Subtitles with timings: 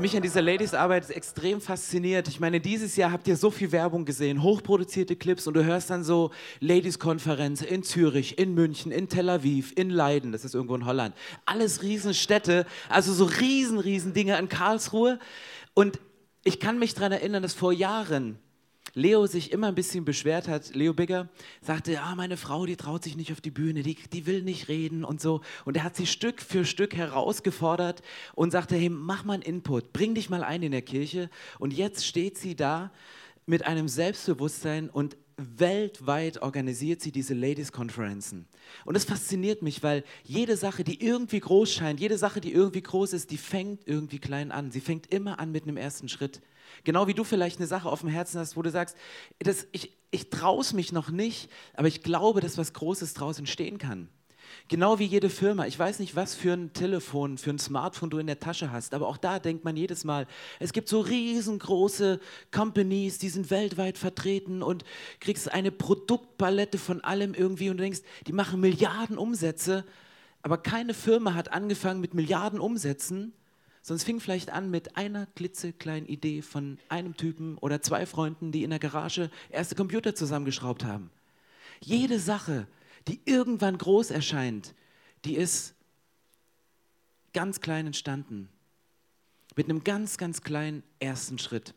[0.00, 4.04] Mich an dieser Ladies-Arbeit extrem fasziniert, ich meine, dieses Jahr habt ihr so viel Werbung
[4.04, 6.30] gesehen, hochproduzierte Clips und du hörst dann so
[6.60, 11.16] Ladies-Konferenz in Zürich, in München, in Tel Aviv, in Leiden, das ist irgendwo in Holland.
[11.46, 15.18] Alles Riesenstädte, also so riesen, riesen Dinge in Karlsruhe.
[15.74, 15.98] Und
[16.44, 18.38] ich kann mich daran erinnern, dass vor Jahren
[18.98, 21.28] Leo sich immer ein bisschen beschwert hat, Leo Bigger,
[21.62, 24.68] sagte, ja, meine Frau, die traut sich nicht auf die Bühne, die, die will nicht
[24.68, 25.40] reden und so.
[25.64, 28.02] Und er hat sie Stück für Stück herausgefordert
[28.34, 31.30] und sagte, hey, mach mal einen Input, bring dich mal ein in der Kirche.
[31.58, 32.90] Und jetzt steht sie da
[33.46, 38.46] mit einem Selbstbewusstsein und weltweit organisiert sie diese Ladies-Konferenzen.
[38.84, 42.82] Und das fasziniert mich, weil jede Sache, die irgendwie groß scheint, jede Sache, die irgendwie
[42.82, 44.72] groß ist, die fängt irgendwie klein an.
[44.72, 46.42] Sie fängt immer an mit einem ersten Schritt.
[46.84, 48.96] Genau wie du vielleicht eine Sache auf dem Herzen hast, wo du sagst,
[49.38, 53.38] das, ich, ich traue es mich noch nicht, aber ich glaube, dass was Großes daraus
[53.38, 54.08] entstehen kann.
[54.68, 55.66] Genau wie jede Firma.
[55.66, 58.94] Ich weiß nicht, was für ein Telefon, für ein Smartphone du in der Tasche hast,
[58.94, 60.26] aber auch da denkt man jedes Mal,
[60.58, 62.20] es gibt so riesengroße
[62.50, 64.84] Companies, die sind weltweit vertreten und
[65.20, 69.84] kriegst eine Produktpalette von allem irgendwie und du denkst, die machen Milliarden Umsätze,
[70.42, 73.32] aber keine Firma hat angefangen mit Milliarden Umsätzen,
[73.86, 78.64] es fing vielleicht an mit einer klitzekleinen Idee von einem Typen oder zwei Freunden, die
[78.64, 81.10] in der Garage erste Computer zusammengeschraubt haben.
[81.80, 82.66] Jede Sache,
[83.06, 84.74] die irgendwann groß erscheint,
[85.24, 85.74] die ist
[87.32, 88.48] ganz klein entstanden.
[89.56, 91.74] Mit einem ganz, ganz kleinen ersten Schritt.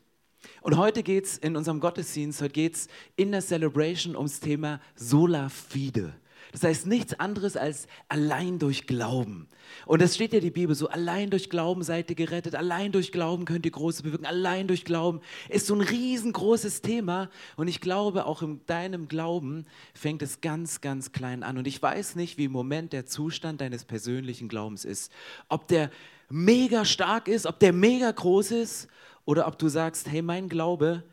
[0.61, 4.81] Und heute geht es in unserem Gottesdienst, heute geht es in der Celebration ums Thema
[4.95, 6.13] Sola Fide.
[6.51, 9.47] Das heißt nichts anderes als allein durch Glauben.
[9.85, 13.11] Und das steht ja die Bibel so, allein durch Glauben seid ihr gerettet, allein durch
[13.11, 17.29] Glauben könnt ihr Großes bewirken, allein durch Glauben ist so ein riesengroßes Thema.
[17.55, 21.57] Und ich glaube, auch in deinem Glauben fängt es ganz, ganz klein an.
[21.57, 25.11] Und ich weiß nicht, wie im Moment der Zustand deines persönlichen Glaubens ist.
[25.47, 25.89] Ob der
[26.29, 28.87] mega stark ist, ob der mega groß ist
[29.25, 31.03] oder ob du sagst, hey, mein Glaube,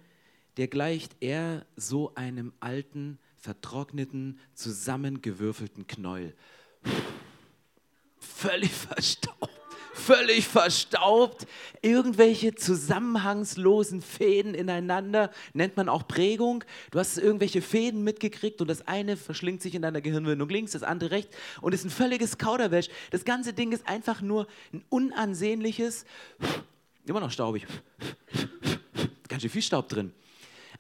[0.57, 6.35] der gleicht eher so einem alten, vertrockneten, zusammengewürfelten Knäuel.
[8.19, 9.59] Völlig verstaubt
[9.99, 11.47] völlig verstaubt,
[11.83, 16.65] irgendwelche zusammenhangslosen Fäden ineinander, nennt man auch Prägung.
[16.91, 20.83] Du hast irgendwelche Fäden mitgekriegt und das eine verschlingt sich in deiner Gehirnwindung links, das
[20.83, 22.89] andere rechts und ist ein völliges Kauderwelsch.
[23.11, 26.07] Das ganze Ding ist einfach nur ein unansehnliches,
[27.05, 27.67] immer noch staubig,
[29.29, 30.13] ganz schön viel Staub drin.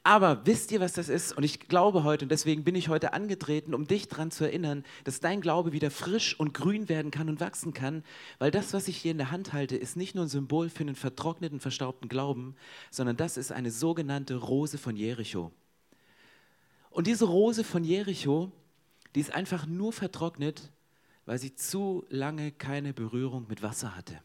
[0.05, 1.37] Aber wisst ihr, was das ist?
[1.37, 4.85] Und ich glaube heute, und deswegen bin ich heute angetreten, um dich daran zu erinnern,
[5.05, 8.05] dass dein Glaube wieder frisch und grün werden kann und wachsen kann,
[8.39, 10.81] weil das, was ich hier in der Hand halte, ist nicht nur ein Symbol für
[10.81, 12.55] einen vertrockneten, verstaubten Glauben,
[12.91, 15.53] sondern das ist eine sogenannte Rose von Jericho.
[16.91, 18.51] Und diese Rose von Jericho,
[19.15, 20.71] die ist einfach nur vertrocknet,
[21.27, 24.19] weil sie zu lange keine Berührung mit Wasser hatte.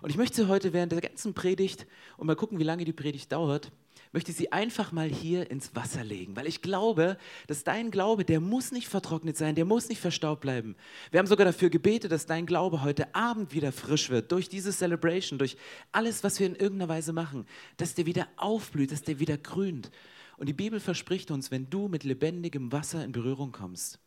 [0.00, 3.32] Und ich möchte heute während der ganzen Predigt, und mal gucken, wie lange die Predigt
[3.32, 3.70] dauert,
[4.12, 8.40] möchte sie einfach mal hier ins Wasser legen, weil ich glaube, dass dein Glaube, der
[8.40, 10.76] muss nicht vertrocknet sein, der muss nicht verstaubt bleiben.
[11.10, 14.72] Wir haben sogar dafür gebetet, dass dein Glaube heute Abend wieder frisch wird, durch diese
[14.72, 15.56] Celebration, durch
[15.92, 17.46] alles, was wir in irgendeiner Weise machen,
[17.76, 19.90] dass der wieder aufblüht, dass der wieder grünt.
[20.36, 23.98] Und die Bibel verspricht uns, wenn du mit lebendigem Wasser in Berührung kommst,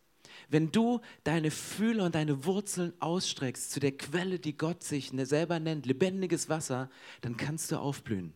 [0.50, 5.60] wenn du deine Fühler und deine Wurzeln ausstreckst zu der Quelle, die Gott sich selber
[5.60, 6.90] nennt, lebendiges Wasser,
[7.22, 8.34] dann kannst du aufblühen.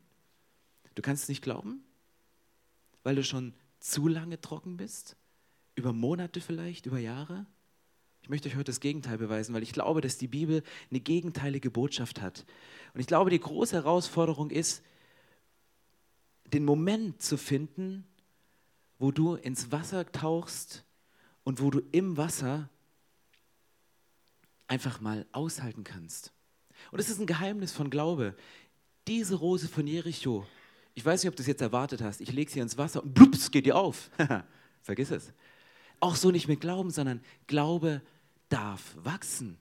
[0.96, 1.84] Du kannst es nicht glauben,
[3.04, 5.18] weil du schon zu lange trocken bist,
[5.76, 7.46] über Monate vielleicht, über Jahre.
[8.24, 11.70] Ich möchte euch heute das Gegenteil beweisen, weil ich glaube, dass die Bibel eine gegenteilige
[11.70, 12.46] Botschaft hat.
[12.94, 14.84] Und ich glaube, die große Herausforderung ist,
[16.52, 18.06] den Moment zu finden,
[18.98, 20.86] wo du ins Wasser tauchst
[21.44, 22.70] und wo du im Wasser
[24.68, 26.32] einfach mal aushalten kannst.
[26.91, 28.36] Und es ist ein Geheimnis von Glaube.
[29.08, 30.48] Diese Rose von Jericho
[30.96, 32.22] ich weiß nicht, ob du es jetzt erwartet hast.
[32.22, 34.09] Ich lege sie ins Wasser und blups, geht ihr auf.
[34.82, 35.34] Vergiss es.
[36.00, 38.02] Auch so nicht mit Glauben, sondern Glaube
[38.50, 39.58] darf wachsen.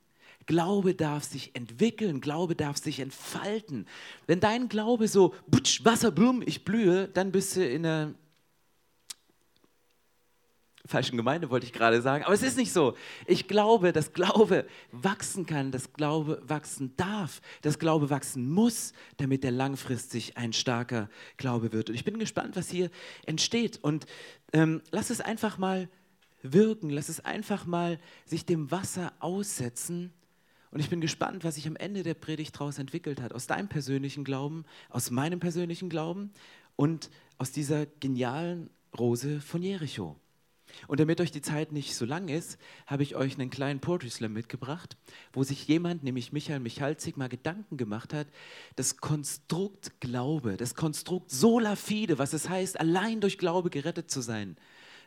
[0.46, 3.86] Glaube darf sich entwickeln, Glaube darf sich entfalten.
[4.26, 8.14] Wenn dein Glaube so, butsch, Wasser, blum, ich blühe, dann bist du in einer
[10.86, 12.24] falschen Gemeinde, wollte ich gerade sagen.
[12.24, 12.94] Aber es ist nicht so.
[13.26, 19.44] Ich glaube, dass Glaube wachsen kann, dass Glaube wachsen darf, dass Glaube wachsen muss, damit
[19.44, 21.88] er langfristig ein starker Glaube wird.
[21.88, 22.90] Und ich bin gespannt, was hier
[23.24, 23.78] entsteht.
[23.82, 24.06] Und
[24.52, 25.88] ähm, lass es einfach mal
[26.42, 30.12] wirken, lass es einfach mal sich dem Wasser aussetzen
[30.70, 33.68] Und ich bin gespannt, was sich am Ende der Predigt daraus entwickelt hat, aus deinem
[33.68, 36.32] persönlichen Glauben, aus meinem persönlichen Glauben
[36.76, 40.16] und aus dieser genialen Rose von Jericho.
[40.86, 44.10] Und damit euch die Zeit nicht so lang ist, habe ich euch einen kleinen Poetry
[44.10, 44.96] Slam mitgebracht,
[45.32, 48.28] wo sich jemand, nämlich Michael Michalzig, mal Gedanken gemacht hat,
[48.76, 54.20] das Konstrukt Glaube, das Konstrukt sola fide, was es heißt, allein durch Glaube gerettet zu
[54.20, 54.56] sein,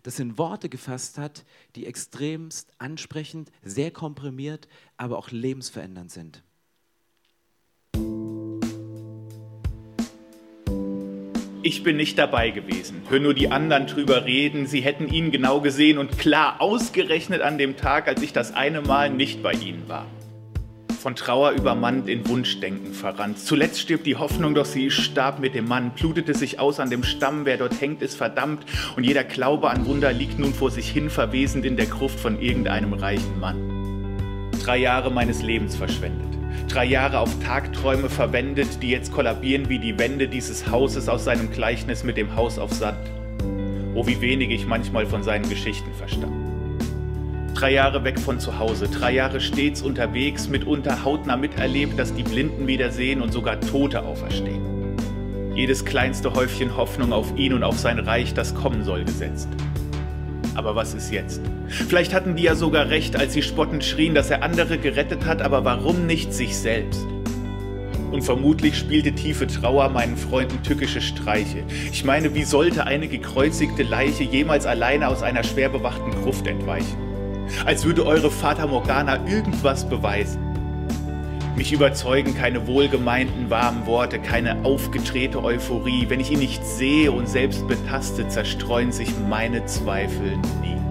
[0.03, 6.43] das in Worte gefasst hat, die extremst ansprechend, sehr komprimiert, aber auch lebensverändernd sind.
[11.63, 13.01] Ich bin nicht dabei gewesen.
[13.09, 14.67] Hör nur die anderen drüber reden.
[14.67, 18.81] Sie hätten ihn genau gesehen und klar ausgerechnet an dem Tag, als ich das eine
[18.81, 20.05] Mal nicht bei ihnen war.
[20.99, 23.39] Von Trauer übermannt in Wunschdenken verrannt.
[23.39, 27.03] Zuletzt stirbt die Hoffnung, doch sie starb mit dem Mann, blutete sich aus an dem
[27.03, 28.65] Stamm, wer dort hängt, ist verdammt,
[28.95, 32.41] und jeder Glaube an Wunder liegt nun vor sich hin, verwesend in der Gruft von
[32.41, 34.49] irgendeinem reichen Mann.
[34.63, 36.36] Drei Jahre meines Lebens verschwendet
[36.67, 41.51] drei Jahre auf Tagträume verwendet, die jetzt kollabieren wie die Wände dieses Hauses aus seinem
[41.51, 42.97] Gleichnis mit dem Haus auf Sand.
[43.95, 46.33] Oh, wie wenig ich manchmal von seinen Geschichten verstand.
[47.55, 52.23] Drei Jahre weg von zu Hause, drei Jahre stets unterwegs, mitunter hautnah miterlebt, dass die
[52.23, 54.61] Blinden wieder sehen und sogar Tote auferstehen.
[55.55, 59.49] Jedes kleinste Häufchen Hoffnung auf ihn und auf sein Reich, das kommen soll, gesetzt.
[60.53, 61.41] Aber was ist jetzt?
[61.69, 65.41] Vielleicht hatten die ja sogar recht, als sie spottend schrien, dass er andere gerettet hat,
[65.41, 67.05] aber warum nicht sich selbst?
[68.11, 71.63] Und vermutlich spielte tiefe Trauer meinen Freunden tückische Streiche.
[71.91, 76.97] Ich meine, wie sollte eine gekreuzigte Leiche jemals alleine aus einer schwer bewachten Gruft entweichen?
[77.65, 80.41] Als würde eure Vater Morgana irgendwas beweisen.
[81.57, 86.05] Mich überzeugen keine wohlgemeinten warmen Worte, keine aufgedrehte Euphorie.
[86.07, 90.86] Wenn ich ihn nicht sehe und selbst betaste, zerstreuen sich meine Zweifel nie.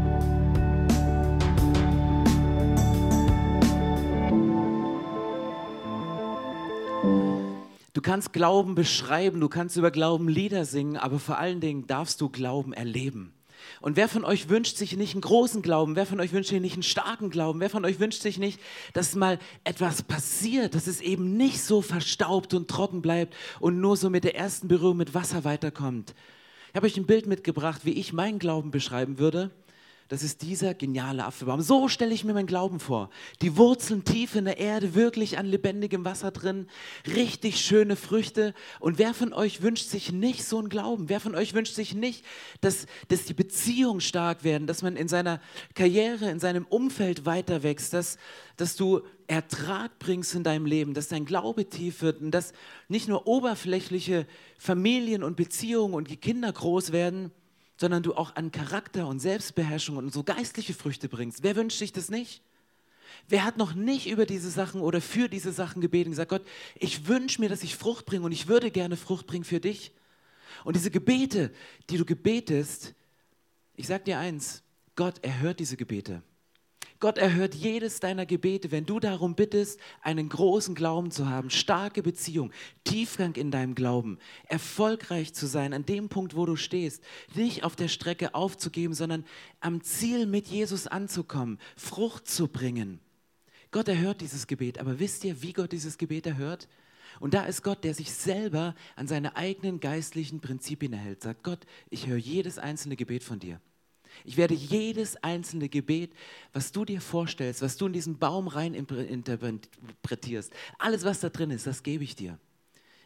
[8.06, 12.29] Kannst Glauben beschreiben, du kannst über Glauben Lieder singen, aber vor allen Dingen darfst du
[12.29, 13.35] Glauben erleben.
[13.81, 15.97] Und wer von euch wünscht sich nicht einen großen Glauben?
[15.97, 17.58] Wer von euch wünscht sich nicht einen starken Glauben?
[17.58, 18.61] Wer von euch wünscht sich nicht,
[18.93, 23.97] dass mal etwas passiert, dass es eben nicht so verstaubt und trocken bleibt und nur
[23.97, 26.14] so mit der ersten Berührung mit Wasser weiterkommt?
[26.69, 29.50] Ich habe euch ein Bild mitgebracht, wie ich meinen Glauben beschreiben würde.
[30.08, 31.61] Das ist dieser geniale Apfelbaum.
[31.62, 33.11] So stelle ich mir meinen Glauben vor.
[33.43, 36.69] Die Wurzeln tief in der Erde, wirklich an lebendigem Wasser drin,
[37.06, 38.55] richtig schöne Früchte.
[38.79, 41.08] Und wer von euch wünscht sich nicht so einen Glauben?
[41.08, 42.25] Wer von euch wünscht sich nicht,
[42.61, 45.41] dass, dass die Beziehungen stark werden, dass man in seiner
[45.75, 48.17] Karriere, in seinem Umfeld weiter wächst, dass,
[48.56, 52.53] dass du Ertrag bringst in deinem Leben, dass dein Glaube tief wird und dass
[52.87, 54.25] nicht nur oberflächliche
[54.56, 57.32] Familien und Beziehungen und die Kinder groß werden,
[57.76, 61.43] sondern du auch an Charakter und Selbstbeherrschung und so geistliche Früchte bringst.
[61.43, 62.43] Wer wünscht sich das nicht?
[63.28, 66.46] Wer hat noch nicht über diese Sachen oder für diese Sachen gebeten und gesagt, Gott,
[66.75, 69.93] ich wünsche mir, dass ich Frucht bringe und ich würde gerne Frucht bringen für dich?
[70.64, 71.52] Und diese Gebete,
[71.90, 72.94] die du gebetest,
[73.75, 74.62] ich sage dir eins,
[74.94, 76.22] Gott erhört diese Gebete.
[76.98, 82.02] Gott erhört jedes deiner Gebete, wenn du darum bittest, einen großen Glauben zu haben, starke
[82.02, 82.52] Beziehung,
[82.84, 87.02] Tiefgang in deinem Glauben, erfolgreich zu sein an dem Punkt, wo du stehst,
[87.34, 89.24] nicht auf der Strecke aufzugeben, sondern
[89.60, 93.00] am Ziel mit Jesus anzukommen, Frucht zu bringen.
[93.70, 96.69] Gott erhört dieses Gebet, aber wisst ihr, wie Gott dieses Gebet erhört?
[97.20, 101.67] Und da ist Gott, der sich selber an seine eigenen geistlichen Prinzipien erhält, sagt Gott,
[101.91, 103.60] ich höre jedes einzelne Gebet von dir.
[104.25, 106.13] Ich werde jedes einzelne Gebet,
[106.53, 111.51] was du dir vorstellst, was du in diesen Baum rein interpretierst, alles, was da drin
[111.51, 112.39] ist, das gebe ich dir.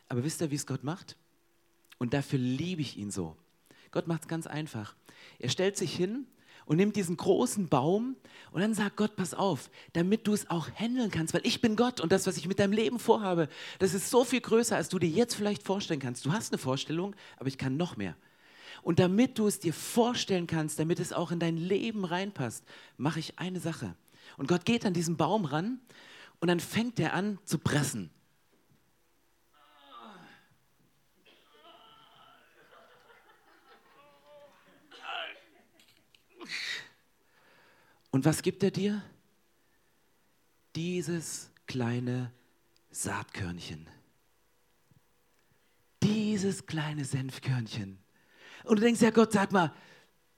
[0.09, 1.17] Aber wisst ihr, wie es Gott macht?
[1.99, 3.37] Und dafür liebe ich ihn so.
[3.91, 4.95] Gott macht es ganz einfach.
[5.39, 6.27] Er stellt sich hin
[6.67, 8.17] und nimmt diesen großen Baum
[8.53, 11.77] und dann sagt Gott, pass auf, damit du es auch handeln kannst, weil ich bin
[11.77, 13.49] Gott und das, was ich mit deinem Leben vorhabe,
[13.79, 16.25] das ist so viel größer, als du dir jetzt vielleicht vorstellen kannst.
[16.25, 18.17] Du hast eine Vorstellung, aber ich kann noch mehr.
[18.83, 22.65] Und damit du es dir vorstellen kannst, damit es auch in dein Leben reinpasst,
[22.97, 23.95] mache ich eine Sache.
[24.37, 25.81] Und Gott geht an diesen Baum ran
[26.41, 28.11] und dann fängt er an zu pressen.
[38.11, 39.03] Und was gibt er dir?
[40.75, 42.33] Dieses kleine
[42.91, 43.87] Saatkörnchen.
[46.03, 47.99] Dieses kleine Senfkörnchen.
[48.65, 49.73] Und du denkst, ja Gott, sag mal,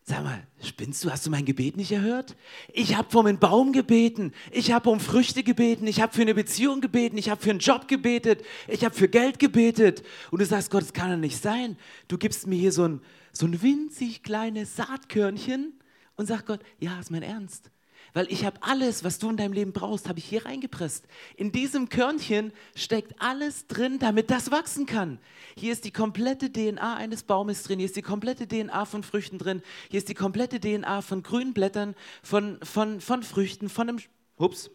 [0.05, 2.37] sag mal, spinnst du, hast du mein Gebet nicht erhört?
[2.73, 6.35] Ich habe um einen Baum gebeten, ich habe um Früchte gebeten, ich habe für eine
[6.35, 10.03] Beziehung gebeten, ich habe für einen Job gebetet, ich habe für Geld gebetet.
[10.31, 11.77] Und du sagst, Gott, das kann doch nicht sein.
[12.09, 13.01] Du gibst mir hier so ein,
[13.33, 15.73] so ein winzig kleines Saatkörnchen
[16.17, 17.71] und sag Gott, ja, ist mein Ernst.
[18.15, 21.07] Weil ich habe alles, was du in deinem Leben brauchst, habe ich hier reingepresst.
[21.37, 25.19] In diesem Körnchen steckt alles drin, damit das wachsen kann.
[25.57, 29.39] Hier ist die komplette DNA eines Baumes drin, hier ist die komplette DNA von Früchten
[29.39, 33.99] drin, hier ist die komplette DNA von grünen Blättern, von, von, von Früchten, von einem...
[34.37, 34.71] Ups.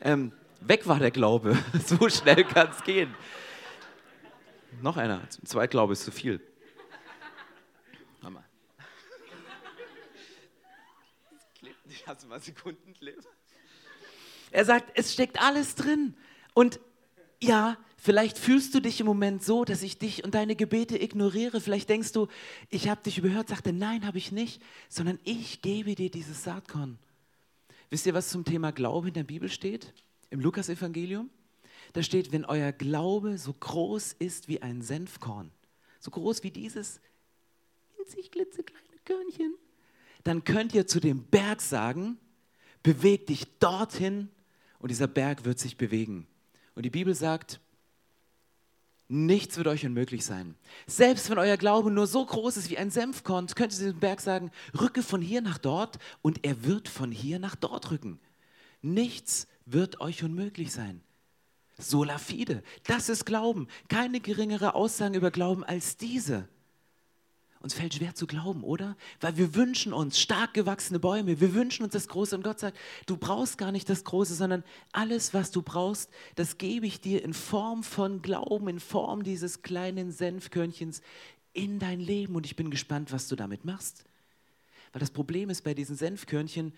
[0.00, 1.56] Ähm, weg war der Glaube.
[1.86, 3.14] so schnell kann es gehen.
[4.82, 5.20] Noch einer.
[5.44, 6.40] Zweitglaube ist zu viel.
[12.06, 13.26] Hast du mal Sekunden klebt?
[14.50, 16.14] Er sagt, es steckt alles drin.
[16.54, 16.80] Und
[17.40, 21.60] ja, vielleicht fühlst du dich im Moment so, dass ich dich und deine Gebete ignoriere.
[21.60, 22.28] Vielleicht denkst du,
[22.68, 26.98] ich habe dich überhört, sagte, nein, habe ich nicht, sondern ich gebe dir dieses Saatkorn.
[27.90, 29.92] Wisst ihr, was zum Thema Glaube in der Bibel steht?
[30.30, 31.30] Im Lukasevangelium?
[31.92, 35.50] Da steht, wenn euer Glaube so groß ist wie ein Senfkorn,
[35.98, 37.00] so groß wie dieses
[37.96, 39.54] winzig klitzekleine Körnchen,
[40.24, 42.18] dann könnt ihr zu dem Berg sagen,
[42.82, 44.28] beweg dich dorthin
[44.78, 46.26] und dieser Berg wird sich bewegen.
[46.74, 47.60] Und die Bibel sagt,
[49.08, 50.54] nichts wird euch unmöglich sein.
[50.86, 54.20] Selbst wenn euer Glaube nur so groß ist wie ein Senfkorn, könnt ihr dem Berg
[54.20, 58.20] sagen, rücke von hier nach dort und er wird von hier nach dort rücken.
[58.82, 61.02] Nichts wird euch unmöglich sein.
[61.78, 63.66] Sola fide, das ist Glauben.
[63.88, 66.48] Keine geringere Aussagen über Glauben als diese.
[67.62, 68.96] Uns fällt schwer zu glauben, oder?
[69.20, 72.78] Weil wir wünschen uns stark gewachsene Bäume, wir wünschen uns das Große und Gott sagt,
[73.04, 77.22] du brauchst gar nicht das Große, sondern alles, was du brauchst, das gebe ich dir
[77.22, 81.02] in Form von Glauben, in Form dieses kleinen Senfkörnchens
[81.52, 84.04] in dein Leben und ich bin gespannt, was du damit machst.
[84.92, 86.72] Weil das Problem ist bei diesen Senfkörnchen,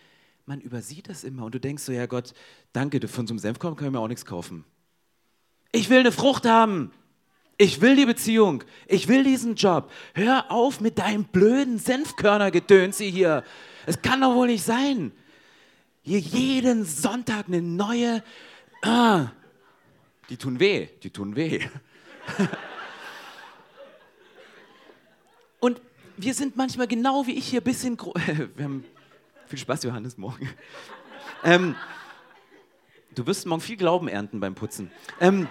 [0.47, 2.35] man übersieht das immer und du denkst so, ja Gott,
[2.73, 4.65] danke, von so einem Senfkorn kann ich mir auch nichts kaufen.
[5.71, 6.91] Ich will eine Frucht haben.
[7.62, 8.64] Ich will die Beziehung.
[8.88, 9.88] Ich will diesen Job.
[10.14, 13.45] Hör auf mit deinem blöden Senfkörnergedönse hier.
[13.87, 15.12] Es kann doch wohl nicht sein.
[16.02, 18.25] Hier jeden Sonntag eine neue.
[18.83, 19.28] Ah,
[20.28, 20.88] die tun weh.
[21.04, 21.61] Die tun weh.
[25.61, 25.81] Und
[26.16, 27.97] wir sind manchmal genau wie ich hier ein bisschen.
[28.57, 28.85] Wir haben
[29.47, 30.50] viel Spaß, Johannes, morgen.
[31.45, 31.76] Ähm,
[33.14, 34.90] du wirst morgen viel Glauben ernten beim Putzen.
[35.21, 35.47] Ähm,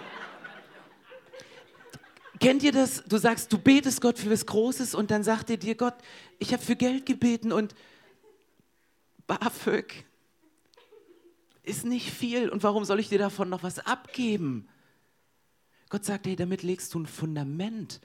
[2.42, 3.04] Kennt ihr das?
[3.06, 5.94] Du sagst, du betest Gott für was Großes und dann sagt er dir Gott,
[6.40, 7.72] ich habe für Geld gebeten und
[9.28, 10.04] BAföG
[11.62, 14.66] ist nicht viel und warum soll ich dir davon noch was abgeben?
[15.88, 18.00] Gott sagt, hey, damit legst du ein Fundament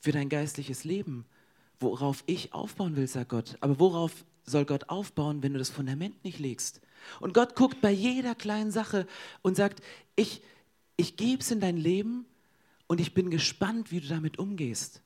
[0.00, 1.26] für dein geistliches Leben,
[1.78, 3.58] worauf ich aufbauen will, sagt Gott.
[3.60, 6.80] Aber worauf soll Gott aufbauen, wenn du das Fundament nicht legst?
[7.20, 9.06] Und Gott guckt bei jeder kleinen Sache
[9.42, 9.82] und sagt,
[10.16, 10.40] ich,
[10.96, 12.24] ich gebe es in dein Leben
[12.86, 15.02] und ich bin gespannt, wie du damit umgehst.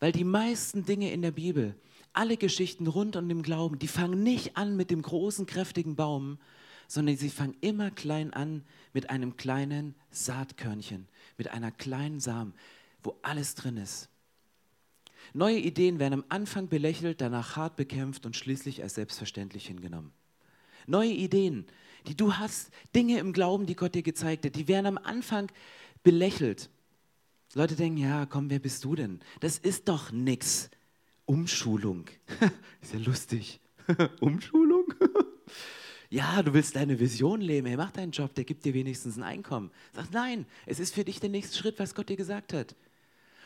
[0.00, 1.74] Weil die meisten Dinge in der Bibel,
[2.12, 6.38] alle Geschichten rund um den Glauben, die fangen nicht an mit dem großen, kräftigen Baum,
[6.86, 12.54] sondern sie fangen immer klein an mit einem kleinen Saatkörnchen, mit einer kleinen Samen,
[13.02, 14.08] wo alles drin ist.
[15.32, 20.12] Neue Ideen werden am Anfang belächelt, danach hart bekämpft und schließlich als selbstverständlich hingenommen.
[20.86, 21.66] Neue Ideen,
[22.06, 25.50] die du hast, Dinge im Glauben, die Gott dir gezeigt hat, die werden am Anfang
[26.02, 26.68] belächelt.
[27.54, 29.20] Leute denken, ja, komm, wer bist du denn?
[29.40, 30.70] Das ist doch nix.
[31.24, 32.06] Umschulung.
[32.82, 33.60] ist ja lustig.
[34.20, 34.92] Umschulung?
[36.10, 37.66] ja, du willst deine Vision leben.
[37.66, 39.70] Hey, mach deinen Job, der gibt dir wenigstens ein Einkommen.
[39.92, 42.74] Sag, nein, es ist für dich der nächste Schritt, was Gott dir gesagt hat.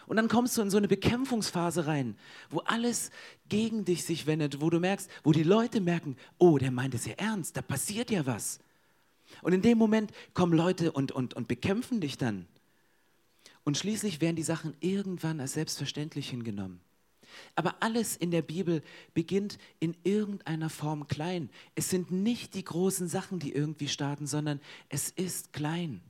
[0.07, 2.17] Und dann kommst du in so eine Bekämpfungsphase rein,
[2.49, 3.11] wo alles
[3.51, 7.05] gegen dich sich wendet, wo du merkst, wo die Leute merken, oh, der meint es
[7.05, 8.59] ja ernst, da passiert ja was.
[9.43, 12.47] Und in dem Moment kommen Leute und, und, und bekämpfen dich dann.
[13.69, 16.81] Und schließlich werden die Sachen irgendwann als selbstverständlich hingenommen.
[17.55, 18.81] Aber alles in der Bibel
[19.13, 21.51] beginnt in irgendeiner Form klein.
[21.75, 24.59] Es sind nicht die großen Sachen, die irgendwie starten, sondern
[24.89, 26.01] es ist klein.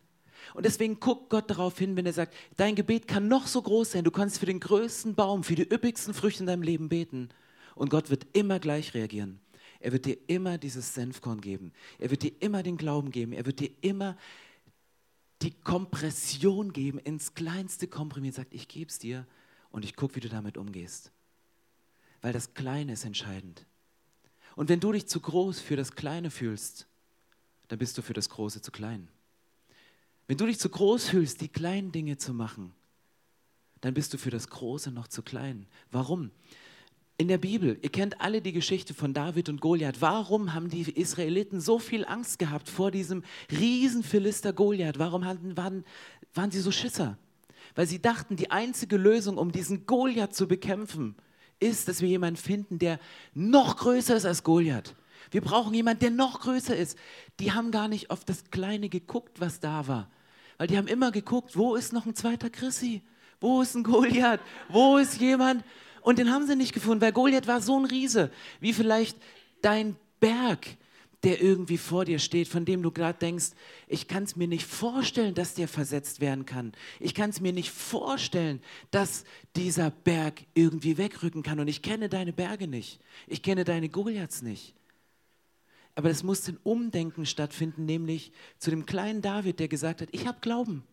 [0.55, 3.91] Und deswegen guckt Gott darauf hin, wenn er sagt, dein Gebet kann noch so groß
[3.91, 7.29] sein, du kannst für den größten Baum, für die üppigsten Früchte in deinem Leben beten.
[7.75, 9.41] Und Gott wird immer gleich reagieren.
[9.81, 11.73] Er wird dir immer dieses Senfkorn geben.
[11.99, 13.33] Er wird dir immer den Glauben geben.
[13.33, 14.17] Er wird dir immer
[15.43, 19.27] die Kompression geben, ins kleinste komprimieren, sagt, ich gebe es dir
[19.71, 21.13] und ich gucke, wie du damit umgehst.
[22.21, 23.65] Weil das Kleine ist entscheidend.
[24.57, 26.89] Und wenn du dich zu groß für das Kleine fühlst,
[27.69, 29.09] dann bist du für das Große zu klein.
[30.27, 32.75] Wenn du dich zu groß fühlst, die kleinen Dinge zu machen,
[33.81, 35.67] dann bist du für das Große noch zu klein.
[35.93, 36.31] Warum?
[37.19, 40.01] In der Bibel, ihr kennt alle die Geschichte von David und Goliath.
[40.01, 45.01] Warum haben die Israeliten so viel Angst gehabt vor diesem riesen Philister Goliath?
[45.01, 45.85] Warum hatten, waren,
[46.33, 47.19] waren sie so Schisser?
[47.75, 51.17] Weil sie dachten, die einzige Lösung, um diesen Goliath zu bekämpfen,
[51.59, 53.01] ist, dass wir jemanden finden, der
[53.35, 54.95] noch größer ist als Goliath,
[55.33, 56.97] Wir brauchen jemanden, der noch größer ist.
[57.41, 60.09] Die haben gar nicht auf das Kleine geguckt, was da war.
[60.57, 63.03] Weil die haben immer geguckt, wo ist noch ein zweiter Chrissy?
[63.41, 64.41] Wo ist ein Goliath?
[64.69, 65.65] Wo ist jemand?
[66.01, 69.17] Und den haben sie nicht gefunden, weil Goliath war so ein Riese, wie vielleicht
[69.63, 70.67] dein Berg,
[71.25, 73.51] der irgendwie vor dir steht, von dem du gerade denkst,
[73.89, 76.73] ich kann es mir nicht vorstellen, dass der versetzt werden kann.
[77.01, 78.63] Ich kann es mir nicht vorstellen,
[78.93, 79.25] dass
[79.57, 81.59] dieser Berg irgendwie wegrücken kann.
[81.59, 83.01] Und ich kenne deine Berge nicht.
[83.27, 84.75] Ich kenne deine Goliaths nicht.
[85.97, 90.29] Aber es muss ein Umdenken stattfinden, nämlich zu dem kleinen David, der gesagt hat, ich
[90.29, 90.85] habe Glauben.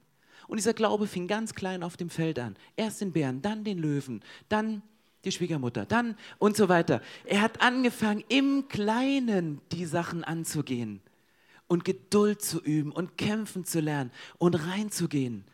[0.48, 2.56] Und dieser Glaube fing ganz klein auf dem Feld an.
[2.76, 4.82] Erst den Bären, dann den Löwen, dann
[5.26, 7.02] die Schwiegermutter, dann und so weiter.
[7.26, 11.02] Er hat angefangen, im Kleinen die Sachen anzugehen
[11.68, 15.46] und Geduld zu üben und kämpfen zu lernen und reinzugehen.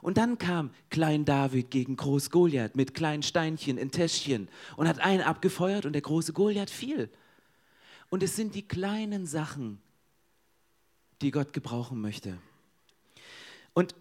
[0.00, 5.00] Und dann kam Klein David gegen Groß Goliath mit kleinen Steinchen in Täschchen und hat
[5.00, 7.10] einen abgefeuert und der große Goliath fiel.
[8.08, 9.80] Und es sind die kleinen Sachen,
[11.20, 12.38] die Gott gebrauchen möchte.
[13.74, 13.94] Und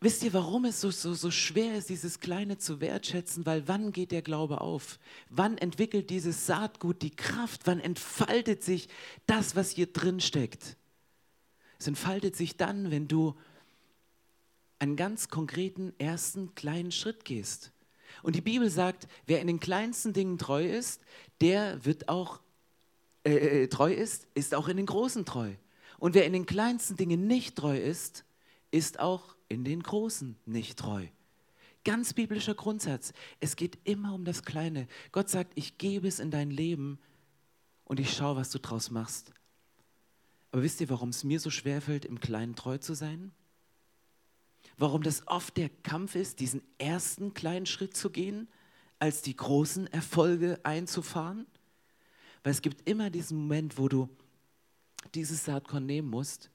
[0.00, 3.46] wisst ihr, warum es so, so, so schwer ist, dieses Kleine zu wertschätzen?
[3.46, 4.98] Weil wann geht der Glaube auf?
[5.28, 7.62] Wann entwickelt dieses Saatgut die Kraft?
[7.64, 8.88] Wann entfaltet sich
[9.26, 10.76] das, was hier drin steckt?
[11.78, 13.36] Es entfaltet sich dann, wenn du
[14.78, 17.72] einen ganz konkreten ersten kleinen Schritt gehst.
[18.22, 21.02] Und die Bibel sagt, wer in den kleinsten Dingen treu ist,
[21.40, 22.40] der wird auch
[23.24, 25.52] äh, äh, treu ist, ist auch in den großen treu.
[25.98, 28.24] Und wer in den kleinsten Dingen nicht treu ist,
[28.70, 31.06] ist auch in den großen nicht treu.
[31.84, 33.12] Ganz biblischer Grundsatz.
[33.40, 34.86] Es geht immer um das Kleine.
[35.12, 36.98] Gott sagt, ich gebe es in dein Leben
[37.84, 39.32] und ich schaue, was du draus machst.
[40.50, 43.32] Aber wisst ihr, warum es mir so schwerfällt, im Kleinen treu zu sein?
[44.76, 48.48] Warum das oft der Kampf ist, diesen ersten kleinen Schritt zu gehen,
[48.98, 51.46] als die großen Erfolge einzufahren?
[52.42, 54.08] Weil es gibt immer diesen Moment, wo du
[55.14, 56.50] dieses Saatkorn nehmen musst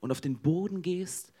[0.00, 1.32] und auf den Boden gehst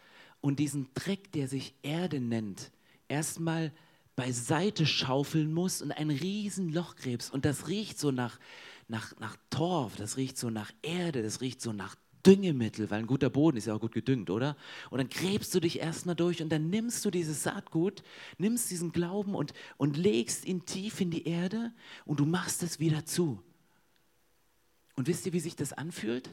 [0.46, 2.70] und diesen Dreck, der sich Erde nennt,
[3.08, 3.72] erstmal
[4.14, 7.34] beiseite schaufeln musst und ein Riesenloch gräbst.
[7.34, 8.38] Und das riecht so nach,
[8.86, 13.08] nach, nach Torf, das riecht so nach Erde, das riecht so nach Düngemittel, weil ein
[13.08, 14.56] guter Boden ist ja auch gut gedüngt, oder?
[14.90, 18.04] Und dann gräbst du dich erstmal durch und dann nimmst du dieses Saatgut,
[18.38, 21.72] nimmst diesen Glauben und, und legst ihn tief in die Erde
[22.04, 23.42] und du machst es wieder zu.
[24.94, 26.30] Und wisst ihr, wie sich das anfühlt?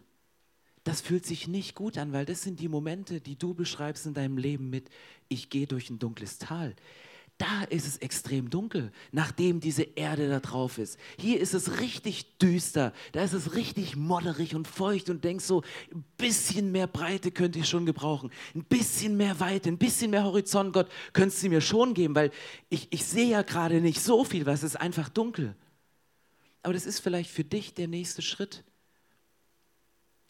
[0.84, 4.13] Das fühlt sich nicht gut an, weil das sind die Momente, die du beschreibst in
[4.13, 4.89] deinem Leben mit,
[5.30, 6.76] ich gehe durch ein dunkles Tal.
[7.39, 11.00] Da ist es extrem dunkel, nachdem diese Erde da drauf ist.
[11.17, 15.63] Hier ist es richtig düster, da ist es richtig modderig und feucht und denkst so,
[15.93, 20.26] ein bisschen mehr Breite könnte ich schon gebrauchen, ein bisschen mehr Weite, ein bisschen mehr
[20.26, 22.32] Horizont, Gott, könntest du mir schon geben, weil
[22.69, 25.56] ich, ich sehe ja gerade nicht so viel, was ist einfach dunkel.
[26.62, 28.63] Aber das ist vielleicht für dich der nächste Schritt.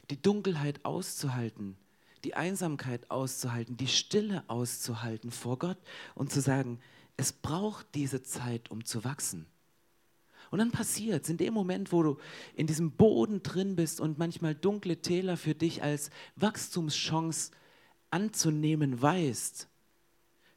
[0.09, 1.77] Die Dunkelheit auszuhalten,
[2.23, 5.77] die Einsamkeit auszuhalten, die Stille auszuhalten vor Gott
[6.15, 6.79] und zu sagen,
[7.17, 9.45] es braucht diese Zeit, um zu wachsen.
[10.51, 12.17] Und dann passiert es in dem Moment, wo du
[12.55, 17.51] in diesem Boden drin bist und manchmal dunkle Täler für dich als Wachstumschance
[18.11, 19.67] anzunehmen weißt,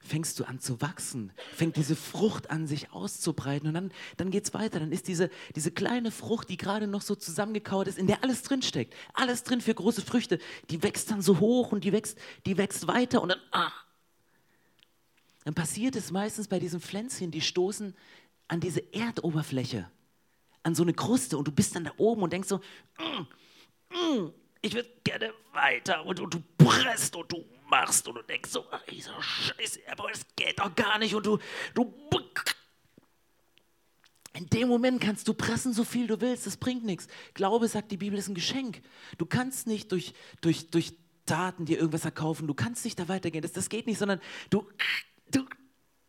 [0.06, 4.44] fängst du an zu wachsen, fängt diese Frucht an, sich auszubreiten und dann, dann geht
[4.44, 4.80] es weiter.
[4.80, 8.42] Dann ist diese, diese kleine Frucht, die gerade noch so zusammengekauert ist, in der alles
[8.42, 10.38] drin steckt, alles drin für große Früchte,
[10.70, 13.72] die wächst dann so hoch und die wächst, die wächst weiter und dann, ah.
[15.44, 17.94] Dann passiert es meistens bei diesen Pflänzchen, die stoßen
[18.48, 19.88] an diese Erdoberfläche,
[20.62, 22.60] an so eine Kruste und du bist dann da oben und denkst so,
[22.98, 28.22] mm, mm, ich würde gerne weiter und, und du presst und du machst und du
[28.22, 31.38] denkst so, ach, dieser Scheiße, aber das geht doch gar nicht und du,
[31.74, 31.92] du
[34.36, 37.08] in dem Moment kannst du pressen, so viel du willst, das bringt nichts.
[37.32, 38.82] Glaube, sagt die Bibel, ist ein Geschenk.
[39.16, 43.42] Du kannst nicht durch, durch, durch Taten dir irgendwas erkaufen, du kannst nicht da weitergehen,
[43.42, 44.68] das, das geht nicht, sondern du,
[45.32, 45.44] du,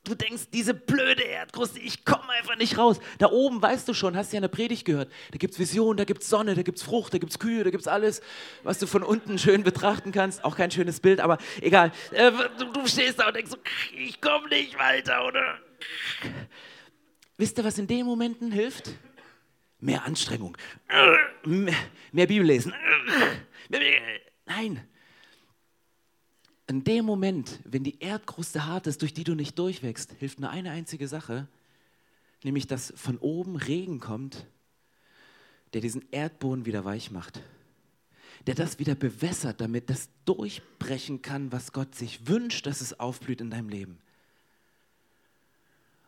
[0.07, 2.99] Du denkst, diese blöde Erdkruste, ich komme einfach nicht raus.
[3.17, 5.11] Da oben, weißt du schon, hast ja eine Predigt gehört.
[5.31, 7.39] Da gibt es Vision, da gibt es Sonne, da gibt es Frucht, da gibt es
[7.39, 8.21] Kühe, da gibt es alles,
[8.63, 10.45] was du von unten schön betrachten kannst.
[10.45, 11.91] Auch kein schönes Bild, aber egal.
[12.11, 13.51] Äh, du, du stehst da und denkst
[13.97, 15.59] ich komme nicht weiter, oder?
[17.37, 18.91] Wisst ihr, was in den Momenten hilft?
[19.79, 20.57] Mehr Anstrengung.
[21.43, 22.73] Mehr Bibel lesen.
[24.45, 24.87] Nein,
[26.67, 30.49] in dem Moment, wenn die Erdkruste hart ist, durch die du nicht durchwächst, hilft nur
[30.49, 31.47] eine einzige Sache,
[32.43, 34.45] nämlich dass von oben Regen kommt,
[35.73, 37.41] der diesen Erdboden wieder weich macht,
[38.45, 43.41] der das wieder bewässert, damit das durchbrechen kann, was Gott sich wünscht, dass es aufblüht
[43.41, 43.97] in deinem Leben.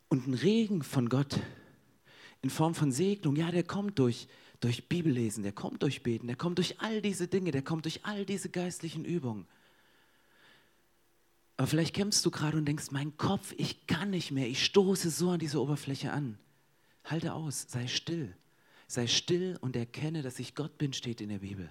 [0.10, 1.40] Und ein Regen von Gott
[2.42, 4.28] in Form von Segnung, ja, der kommt durch,
[4.60, 8.06] durch Bibellesen, der kommt durch Beten, der kommt durch all diese Dinge, der kommt durch
[8.06, 9.48] all diese geistlichen Übungen.
[11.60, 15.10] Aber vielleicht kämpfst du gerade und denkst, mein Kopf, ich kann nicht mehr, ich stoße
[15.10, 16.40] so an diese Oberfläche an.
[17.04, 18.34] Halte aus, sei still.
[18.88, 21.70] Sei still und erkenne, dass ich Gott bin, steht in der Bibel.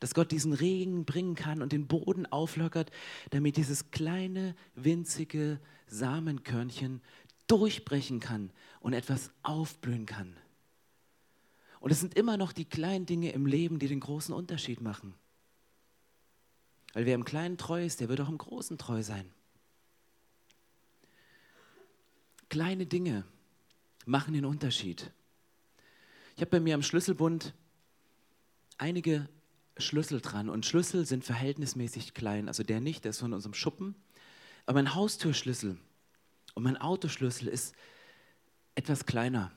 [0.00, 2.90] Dass Gott diesen Regen bringen kann und den Boden auflockert,
[3.28, 7.02] damit dieses kleine, winzige Samenkörnchen
[7.46, 10.34] durchbrechen kann und etwas aufblühen kann.
[11.80, 15.12] Und es sind immer noch die kleinen Dinge im Leben, die den großen Unterschied machen.
[16.92, 19.30] Weil wer im Kleinen treu ist, der wird auch im Großen treu sein.
[22.48, 23.24] Kleine Dinge
[24.06, 25.10] machen den Unterschied.
[26.36, 27.54] Ich habe bei mir am Schlüsselbund
[28.78, 29.28] einige
[29.78, 32.48] Schlüssel dran und Schlüssel sind verhältnismäßig klein.
[32.48, 33.94] Also der nicht, der ist von unserem Schuppen.
[34.64, 35.76] Aber mein Haustürschlüssel
[36.54, 37.74] und mein Autoschlüssel ist
[38.74, 39.52] etwas kleiner.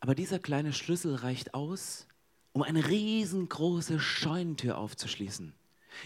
[0.00, 2.06] Aber dieser kleine Schlüssel reicht aus,
[2.52, 5.52] um eine riesengroße Scheunentür aufzuschließen.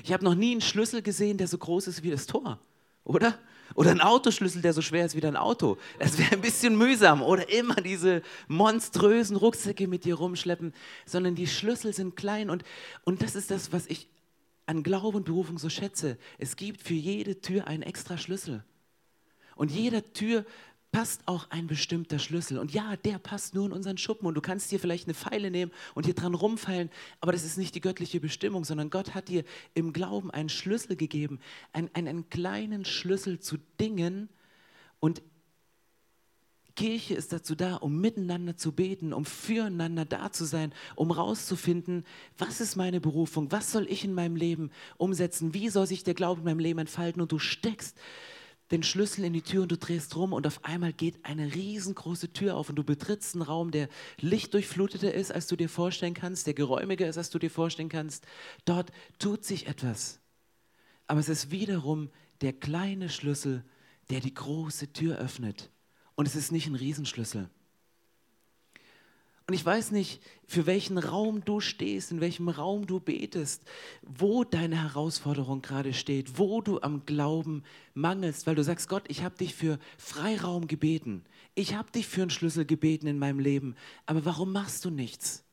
[0.02, 2.58] Ich habe noch nie einen Schlüssel gesehen, der so groß ist wie das Tor,
[3.04, 3.38] oder?
[3.74, 5.78] Oder einen Autoschlüssel, der so schwer ist wie dein Auto.
[5.98, 7.22] Das wäre ein bisschen mühsam.
[7.22, 10.74] Oder immer diese monströsen Rucksäcke mit dir rumschleppen,
[11.06, 12.50] sondern die Schlüssel sind klein.
[12.50, 12.62] Und,
[13.04, 14.06] und das ist das, was ich
[14.66, 16.18] an Glauben und Berufung so schätze.
[16.38, 18.64] Es gibt für jede Tür einen extra Schlüssel.
[19.56, 20.44] Und jeder Tür
[20.94, 22.56] passt auch ein bestimmter Schlüssel.
[22.56, 24.28] Und ja, der passt nur in unseren Schuppen.
[24.28, 26.88] Und du kannst dir vielleicht eine Pfeile nehmen und hier dran rumfeilen,
[27.20, 29.42] aber das ist nicht die göttliche Bestimmung, sondern Gott hat dir
[29.74, 31.40] im Glauben einen Schlüssel gegeben,
[31.72, 34.28] einen, einen, einen kleinen Schlüssel zu Dingen.
[35.00, 35.20] Und
[36.76, 42.04] Kirche ist dazu da, um miteinander zu beten, um füreinander da zu sein, um rauszufinden,
[42.38, 46.14] was ist meine Berufung, was soll ich in meinem Leben umsetzen, wie soll sich der
[46.14, 47.20] Glaube in meinem Leben entfalten.
[47.20, 47.98] Und du steckst
[48.70, 52.32] den Schlüssel in die Tür und du drehst rum und auf einmal geht eine riesengroße
[52.32, 53.88] Tür auf und du betrittst einen Raum, der
[54.20, 58.26] lichtdurchfluteter ist, als du dir vorstellen kannst, der geräumiger ist, als du dir vorstellen kannst.
[58.64, 60.20] Dort tut sich etwas.
[61.06, 63.64] Aber es ist wiederum der kleine Schlüssel,
[64.10, 65.70] der die große Tür öffnet.
[66.14, 67.50] Und es ist nicht ein Riesenschlüssel.
[69.46, 73.62] Und ich weiß nicht, für welchen Raum du stehst, in welchem Raum du betest,
[74.00, 79.22] wo deine Herausforderung gerade steht, wo du am Glauben mangelst, weil du sagst, Gott, ich
[79.22, 81.24] habe dich für Freiraum gebeten.
[81.54, 83.76] Ich habe dich für einen Schlüssel gebeten in meinem Leben.
[84.06, 85.44] Aber warum machst du nichts?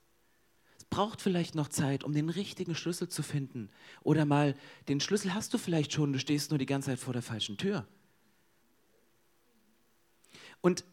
[0.78, 3.70] Es braucht vielleicht noch Zeit, um den richtigen Schlüssel zu finden.
[4.04, 4.56] Oder mal,
[4.88, 7.58] den Schlüssel hast du vielleicht schon, du stehst nur die ganze Zeit vor der falschen
[7.58, 7.86] Tür.
[10.62, 10.86] Und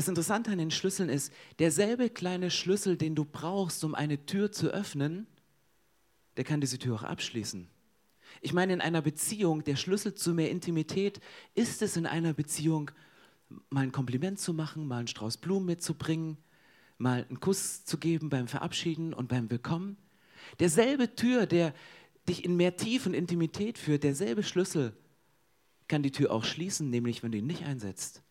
[0.00, 4.50] das Interessante an den Schlüsseln ist, derselbe kleine Schlüssel, den du brauchst, um eine Tür
[4.50, 5.26] zu öffnen,
[6.38, 7.68] der kann diese Tür auch abschließen.
[8.40, 11.20] Ich meine, in einer Beziehung, der Schlüssel zu mehr Intimität
[11.54, 12.90] ist es in einer Beziehung,
[13.68, 16.38] mal ein Kompliment zu machen, mal einen Strauß Blumen mitzubringen,
[16.96, 19.98] mal einen Kuss zu geben beim Verabschieden und beim Willkommen.
[20.60, 21.74] Derselbe Tür, der
[22.26, 24.96] dich in mehr Tiefe und Intimität führt, derselbe Schlüssel
[25.88, 28.22] kann die Tür auch schließen, nämlich wenn du ihn nicht einsetzt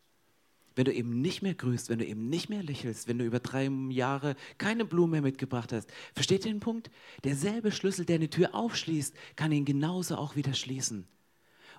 [0.80, 3.42] wenn du eben nicht mehr grüßt, wenn du eben nicht mehr lächelst, wenn du über
[3.42, 5.92] drei Jahre keine Blumen mehr mitgebracht hast.
[6.14, 6.90] Versteht ihr den Punkt?
[7.26, 11.06] Derselbe Schlüssel, der eine Tür aufschließt, kann ihn genauso auch wieder schließen.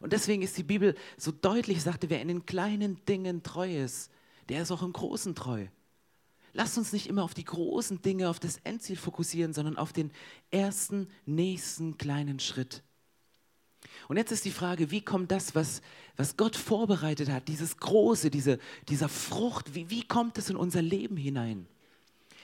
[0.02, 4.10] Und deswegen ist die Bibel so deutlich, sagte, wer in den kleinen Dingen treu ist,
[4.50, 5.68] der ist auch im Großen treu.
[6.52, 10.12] Lasst uns nicht immer auf die großen Dinge, auf das Endziel fokussieren, sondern auf den
[10.50, 12.82] ersten, nächsten kleinen Schritt.
[14.08, 15.82] Und jetzt ist die Frage, wie kommt das, was,
[16.16, 20.82] was Gott vorbereitet hat, dieses Große, diese, dieser Frucht, wie, wie kommt es in unser
[20.82, 21.66] Leben hinein?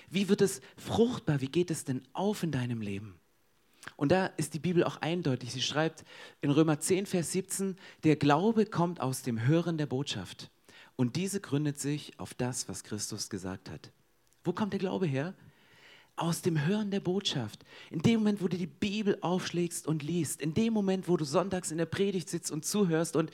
[0.08, 1.40] Wie wird es fruchtbar?
[1.40, 3.18] Wie geht es denn auf in deinem Leben?
[3.96, 5.52] Und da ist die Bibel auch eindeutig.
[5.52, 6.04] Sie schreibt
[6.40, 10.50] in Römer 10, Vers 17, der Glaube kommt aus dem Hören der Botschaft.
[10.96, 13.92] Und diese gründet sich auf das, was Christus gesagt hat.
[14.44, 15.34] Wo kommt der Glaube her?
[16.16, 20.40] Aus dem Hören der Botschaft, in dem Moment, wo du die Bibel aufschlägst und liest,
[20.40, 23.30] in dem Moment, wo du sonntags in der Predigt sitzt und zuhörst und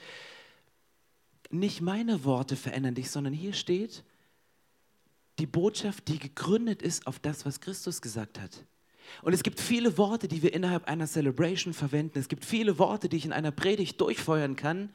[1.49, 4.03] nicht meine Worte verändern dich, sondern hier steht
[5.39, 8.65] die Botschaft, die gegründet ist auf das, was Christus gesagt hat.
[9.21, 12.19] Und es gibt viele Worte, die wir innerhalb einer Celebration verwenden.
[12.19, 14.89] Es gibt viele Worte, die ich in einer Predigt durchfeuern kann.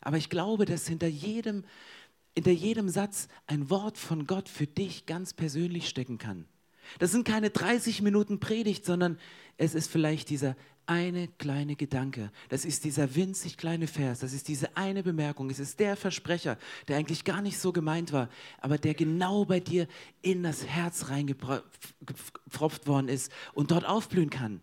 [0.00, 1.64] Aber ich glaube, dass hinter jedem,
[2.34, 6.46] hinter jedem Satz ein Wort von Gott für dich ganz persönlich stecken kann.
[6.98, 9.18] Das sind keine 30 Minuten Predigt, sondern
[9.56, 12.30] es ist vielleicht dieser eine kleine Gedanke.
[12.48, 14.20] Das ist dieser winzig kleine Vers.
[14.20, 15.48] Das ist diese eine Bemerkung.
[15.50, 18.28] Es ist der Versprecher, der eigentlich gar nicht so gemeint war,
[18.60, 19.86] aber der genau bei dir
[20.20, 24.60] in das Herz reingepfropft worden ist und dort aufblühen kann.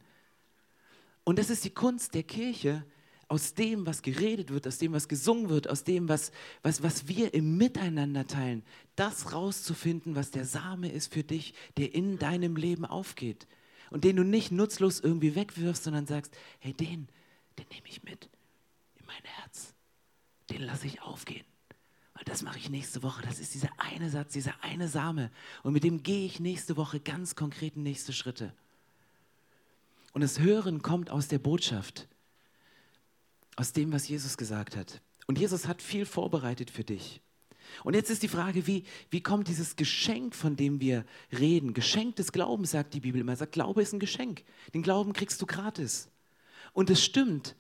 [1.24, 2.84] Und das ist die Kunst der Kirche,
[3.32, 7.08] aus dem, was geredet wird, aus dem, was gesungen wird, aus dem, was, was, was
[7.08, 8.62] wir im Miteinander teilen,
[9.02, 13.48] das rauszufinden, was der Same ist für dich, der in deinem Leben aufgeht.
[13.90, 17.08] Und den du nicht nutzlos irgendwie wegwirfst, sondern sagst, hey, den,
[17.58, 18.30] den nehme ich mit
[19.00, 19.74] in mein Herz.
[20.52, 21.46] Den lasse ich aufgehen.
[22.14, 23.24] Weil das mache ich nächste Woche.
[23.24, 25.32] Das ist dieser eine Satz, dieser eine Same.
[25.64, 28.54] Und mit dem gehe ich nächste Woche ganz konkret nächste Schritte.
[30.14, 32.08] Und das Hören kommt aus der Botschaft,
[33.56, 35.02] aus dem, was Jesus gesagt hat.
[35.26, 37.20] Und Jesus hat viel vorbereitet für dich.
[37.84, 41.74] Und jetzt ist die Frage, wie, wie kommt dieses Geschenk, von dem wir reden?
[41.74, 43.36] Geschenk des Glaubens, sagt die Bibel immer.
[43.36, 44.44] Sagt, Glaube ist ein Geschenk.
[44.74, 46.10] Den Glauben kriegst du gratis.
[46.74, 47.56] Und es stimmt.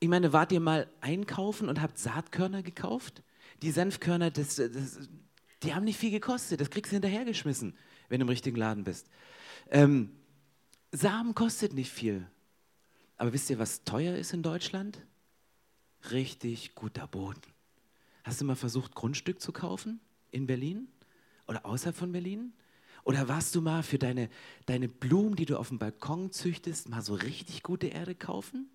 [0.00, 3.22] Ich meine, wart ihr mal einkaufen und habt Saatkörner gekauft?
[3.62, 5.08] Die Senfkörner, das, das,
[5.62, 6.60] die haben nicht viel gekostet.
[6.60, 7.76] Das kriegst du hinterhergeschmissen,
[8.08, 9.08] wenn du im richtigen Laden bist.
[9.70, 10.10] Ähm,
[10.90, 12.26] Samen kostet nicht viel.
[13.16, 15.00] Aber wisst ihr, was teuer ist in Deutschland?
[16.10, 17.40] Richtig guter Boden.
[18.24, 20.88] Hast du mal versucht, Grundstück zu kaufen in Berlin
[21.46, 22.52] oder außerhalb von Berlin?
[23.04, 24.28] Oder warst du mal für deine,
[24.66, 28.70] deine Blumen, die du auf dem Balkon züchtest, mal so richtig gute Erde kaufen?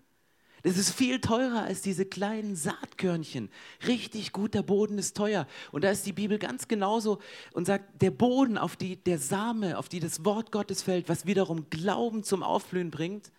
[0.63, 3.49] Das ist viel teurer als diese kleinen Saatkörnchen.
[3.87, 5.47] Richtig guter Boden ist teuer.
[5.71, 7.19] Und da ist die Bibel ganz genauso
[7.53, 11.25] und sagt, der Boden, auf die der Same, auf die das Wort Gottes fällt, was
[11.25, 13.31] wiederum Glauben zum Aufblühen bringt,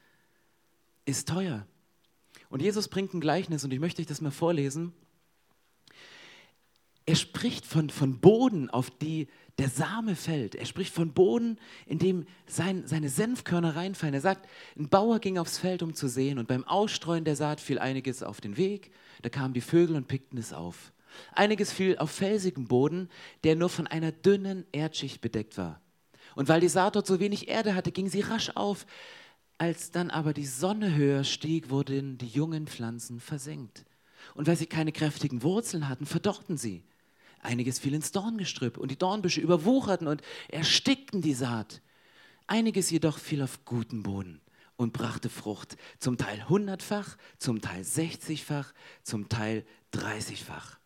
[1.04, 1.66] ist teuer.
[2.48, 4.92] Und Jesus bringt ein Gleichnis und ich möchte euch das mal vorlesen.
[7.08, 10.54] Er spricht von, von Boden, auf die der Same fällt.
[10.54, 14.12] Er spricht von Boden, in dem sein, seine Senfkörner reinfallen.
[14.12, 14.46] Er sagt,
[14.78, 18.22] ein Bauer ging aufs Feld, um zu sehen, und beim Ausstreuen der Saat fiel einiges
[18.22, 18.90] auf den Weg.
[19.22, 20.92] Da kamen die Vögel und pickten es auf.
[21.32, 23.08] Einiges fiel auf felsigem Boden,
[23.42, 25.80] der nur von einer dünnen Erdschicht bedeckt war.
[26.34, 28.84] Und weil die Saat dort so wenig Erde hatte, ging sie rasch auf.
[29.56, 33.86] Als dann aber die Sonne höher stieg, wurden die jungen Pflanzen versenkt.
[34.34, 36.84] Und weil sie keine kräftigen Wurzeln hatten, verdorrten sie.
[37.40, 41.80] Einiges fiel ins Dorngestrüpp und die Dornbüsche überwucherten und erstickten die Saat.
[42.46, 44.40] Einiges jedoch fiel auf guten Boden
[44.76, 48.72] und brachte Frucht, zum Teil hundertfach, zum Teil sechzigfach,
[49.02, 50.78] zum Teil dreißigfach.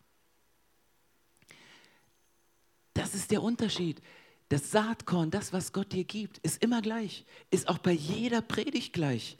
[2.93, 4.01] Das ist der Unterschied.
[4.49, 8.93] Das Saatkorn, das, was Gott dir gibt, ist immer gleich, ist auch bei jeder Predigt
[8.93, 9.37] gleich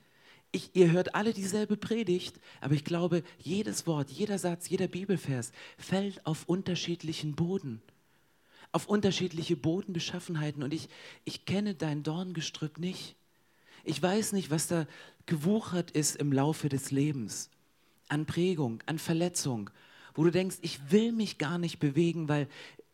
[0.54, 5.52] ich, ihr hört alle dieselbe Predigt, aber ich glaube, jedes Wort, jeder Satz, jeder Bibelvers
[5.78, 7.82] fällt auf unterschiedlichen Boden,
[8.72, 10.62] auf unterschiedliche Bodenbeschaffenheiten.
[10.62, 10.90] Und ich,
[11.26, 13.16] ich kenne dein Dorngestrüpp nicht.
[13.84, 14.86] Ich weiß nicht, was da
[15.26, 17.50] gewuchert ist im Laufe des Lebens,
[18.08, 19.72] an Prägung, an Verletzung,
[20.14, 22.48] wo du denkst, ich will mich gar nicht bewegen, weil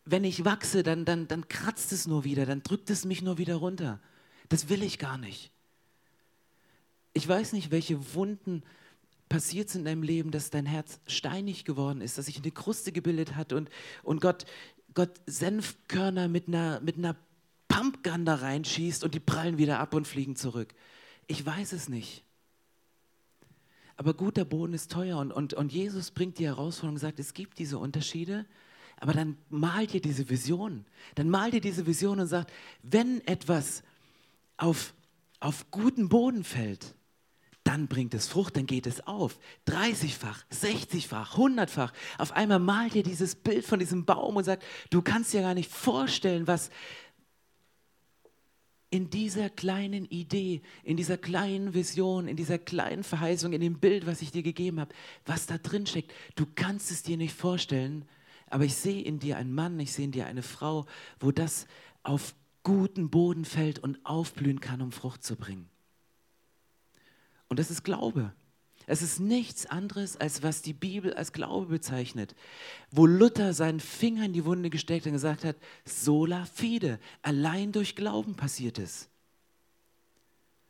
[0.06, 3.38] wenn ich wachse, dann, dann, dann kratzt es nur wieder, dann drückt es mich nur
[3.38, 4.00] wieder runter.
[4.48, 5.52] Das will ich gar nicht.
[7.14, 8.64] Ich weiß nicht, welche Wunden
[9.30, 12.92] passiert sind in deinem Leben, dass dein Herz steinig geworden ist, dass sich eine Kruste
[12.92, 13.70] gebildet hat und,
[14.04, 14.46] und Gott,
[14.96, 17.16] Gott Senfkörner mit einer, mit einer
[17.68, 20.74] Pumpgun da reinschießt und die prallen wieder ab und fliegen zurück.
[21.28, 22.24] Ich weiß es nicht.
[23.96, 27.34] Aber guter Boden ist teuer und, und, und Jesus bringt die Herausforderung und sagt, es
[27.34, 28.46] gibt diese Unterschiede,
[28.98, 30.86] aber dann malt ihr diese Vision.
[31.16, 33.84] Dann malt ihr diese Vision und sagt, wenn etwas
[34.58, 34.94] auf,
[35.40, 36.96] auf guten Boden fällt,
[37.70, 39.38] dann bringt es Frucht, dann geht es auf.
[39.68, 41.94] 30-fach, 60-fach, 100-fach.
[42.18, 45.54] Auf einmal malt ihr dieses Bild von diesem Baum und sagt, du kannst dir gar
[45.54, 46.72] nicht vorstellen, was
[48.90, 54.08] in dieser kleinen Idee, in dieser kleinen Vision, in dieser kleinen Verheißung, in dem Bild,
[54.08, 54.96] was ich dir gegeben habe,
[55.28, 56.12] was da drin steckt.
[56.34, 58.06] Du kannst es dir nicht vorstellen,
[58.50, 60.88] aber ich sehe in dir einen Mann, ich sehe in dir eine Frau,
[61.20, 61.68] wo das
[62.02, 65.70] auf guten Boden fällt und aufblühen kann, um Frucht zu bringen.
[67.50, 68.32] Und das ist Glaube.
[68.88, 72.34] Es ist nichts anderes, als was die Bibel als Glaube bezeichnet.
[72.90, 77.96] Wo Luther seinen Finger in die Wunde gesteckt und gesagt hat, sola fide, allein durch
[77.96, 79.10] Glauben passiert es.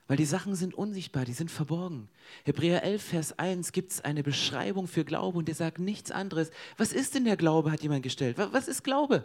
[0.07, 2.09] Weil die Sachen sind unsichtbar, die sind verborgen.
[2.43, 6.49] Hebräer 11, Vers 1 gibt es eine Beschreibung für Glaube und der sagt nichts anderes.
[6.77, 8.37] Was ist denn der Glaube, hat jemand gestellt.
[8.37, 9.23] Was ist Glaube?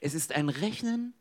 [0.00, 1.14] Es ist ein Rechnen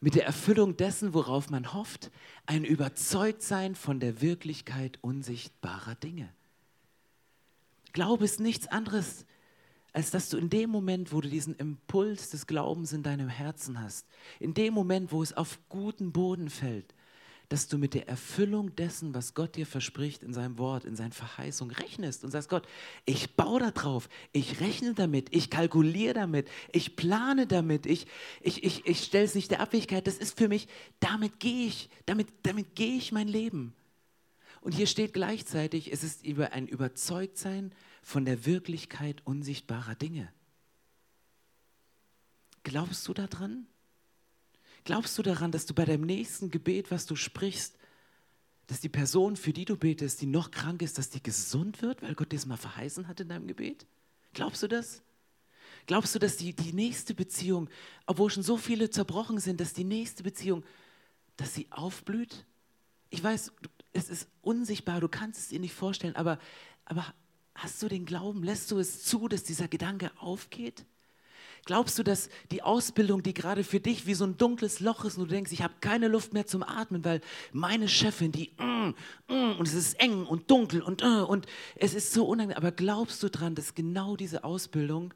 [0.00, 2.10] mit der Erfüllung dessen, worauf man hofft,
[2.46, 6.32] ein Überzeugtsein von der Wirklichkeit unsichtbarer Dinge.
[7.92, 9.26] Glaube ist nichts anderes,
[9.92, 13.80] als dass du in dem Moment, wo du diesen Impuls des Glaubens in deinem Herzen
[13.80, 14.06] hast,
[14.38, 16.94] in dem Moment, wo es auf guten Boden fällt,
[17.48, 21.12] dass du mit der Erfüllung dessen, was Gott dir verspricht in seinem Wort, in seinen
[21.12, 22.68] Verheißungen rechnest und sagst, Gott,
[23.06, 28.06] ich baue da drauf, ich rechne damit, ich kalkuliere damit, ich plane damit, ich,
[28.42, 30.68] ich, ich, ich stelle es nicht der Abhängigkeit, das ist für mich,
[31.00, 33.74] damit gehe ich, damit, damit gehe ich mein Leben.
[34.60, 40.30] Und hier steht gleichzeitig, es ist über ein Überzeugtsein von der Wirklichkeit unsichtbarer Dinge.
[42.62, 43.66] Glaubst du daran?
[44.88, 47.76] Glaubst du daran, dass du bei deinem nächsten Gebet, was du sprichst,
[48.68, 52.00] dass die Person, für die du betest, die noch krank ist, dass die gesund wird,
[52.00, 53.84] weil Gott dir mal verheißen hat in deinem Gebet?
[54.32, 55.02] Glaubst du das?
[55.84, 57.68] Glaubst du, dass die, die nächste Beziehung,
[58.06, 60.64] obwohl schon so viele zerbrochen sind, dass die nächste Beziehung,
[61.36, 62.46] dass sie aufblüht?
[63.10, 63.52] Ich weiß,
[63.92, 66.38] es ist unsichtbar, du kannst es dir nicht vorstellen, aber,
[66.86, 67.04] aber
[67.54, 70.86] hast du den Glauben, lässt du es zu, dass dieser Gedanke aufgeht?
[71.64, 75.18] Glaubst du, dass die Ausbildung, die gerade für dich wie so ein dunkles Loch ist
[75.18, 77.20] und du denkst, ich habe keine Luft mehr zum Atmen, weil
[77.52, 78.94] meine Chefin, die mm,
[79.32, 82.72] mm, und es ist eng und dunkel und uh, und es ist so unangenehm, aber
[82.72, 85.12] glaubst du dran, dass genau diese Ausbildung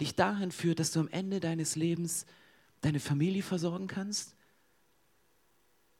[0.00, 2.26] dich dahin führt, dass du am Ende deines Lebens
[2.80, 4.34] deine Familie versorgen kannst?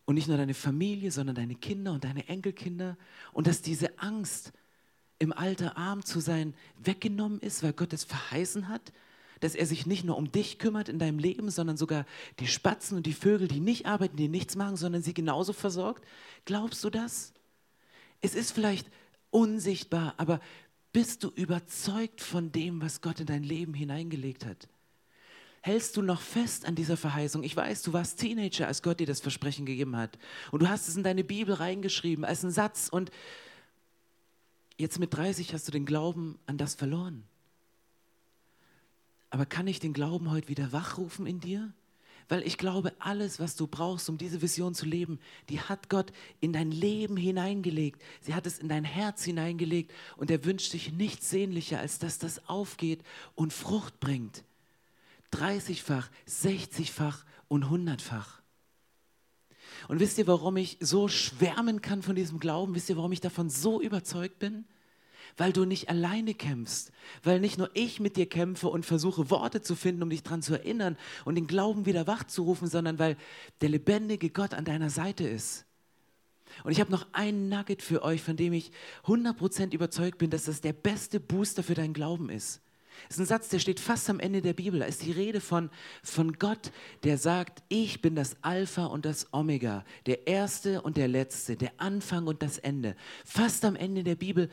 [0.05, 2.99] Und nicht nur deine Familie, sondern deine Kinder und deine Enkelkinder?
[3.33, 4.53] Und dass diese Angst
[5.21, 8.93] im Alter arm zu sein weggenommen ist, weil Gott es verheißen hat
[9.43, 12.07] dass er sich nicht nur um dich kümmert in deinem Leben, sondern sogar
[12.39, 16.05] die Spatzen und die Vögel, die nicht arbeiten, die nichts machen, sondern sie genauso versorgt?
[16.45, 17.33] Glaubst du das?
[18.21, 18.87] Es ist vielleicht
[19.31, 20.41] unsichtbar, aber
[20.93, 24.69] bist du überzeugt von dem, was Gott in dein Leben hineingelegt hat?
[25.61, 27.43] Hältst du noch fest an dieser Verheißung?
[27.43, 30.19] Ich weiß, du warst Teenager, als Gott dir das Versprechen gegeben hat.
[30.53, 32.89] Und du hast es in deine Bibel reingeschrieben als einen Satz.
[32.89, 33.11] Und
[34.77, 37.25] jetzt mit 30 hast du den Glauben an das verloren.
[39.33, 41.73] Aber kann ich den Glauben heute wieder wachrufen in dir?
[42.29, 45.19] Weil ich glaube, alles, was du brauchst, um diese Vision zu leben,
[45.49, 48.03] die hat Gott in dein Leben hineingelegt.
[48.21, 52.19] Sie hat es in dein Herz hineingelegt und er wünscht sich nichts sehnlicher, als dass
[52.19, 53.03] das aufgeht
[53.35, 54.45] und Frucht bringt.
[55.33, 58.43] 30-fach, 60-fach und 100-fach.
[59.89, 62.75] Und wisst ihr, warum ich so schwärmen kann von diesem Glauben?
[62.75, 64.67] Wisst ihr, warum ich davon so überzeugt bin?
[65.37, 66.93] Weil du nicht alleine kämpfst,
[67.23, 70.43] weil nicht nur ich mit dir kämpfe und versuche Worte zu finden, um dich daran
[70.43, 73.17] zu erinnern und den Glauben wieder wachzurufen, sondern weil
[73.61, 75.67] der lebendige Gott an deiner Seite ist.
[76.65, 78.73] Und ich habe noch einen Nugget für euch, von dem ich
[79.05, 82.61] 100% überzeugt bin, dass das der beste Booster für deinen Glauben ist.
[83.09, 84.81] Das ist ein Satz, der steht fast am Ende der Bibel.
[84.81, 85.71] Da ist die Rede von,
[86.03, 86.73] von Gott,
[87.05, 91.73] der sagt, ich bin das Alpha und das Omega, der Erste und der Letzte, der
[91.79, 92.95] Anfang und das Ende.
[93.25, 94.51] Fast am Ende der Bibel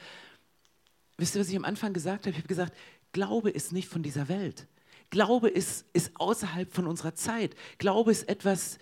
[1.19, 2.31] Wisst ihr, was ich am Anfang gesagt habe?
[2.31, 2.75] Ich habe gesagt,
[3.11, 4.67] Glaube ist nicht von dieser Welt.
[5.09, 7.55] Glaube ist, ist außerhalb von unserer Zeit.
[7.77, 8.77] Glaube ist etwas,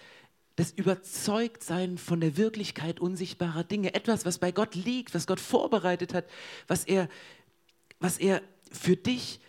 [0.55, 3.93] das Überzeugtsein von der Wirklichkeit unsichtbarer Dinge.
[3.93, 6.25] Etwas, was bei Gott liegt, was Gott vorbereitet hat,
[6.67, 7.09] was er,
[7.99, 9.39] was er für dich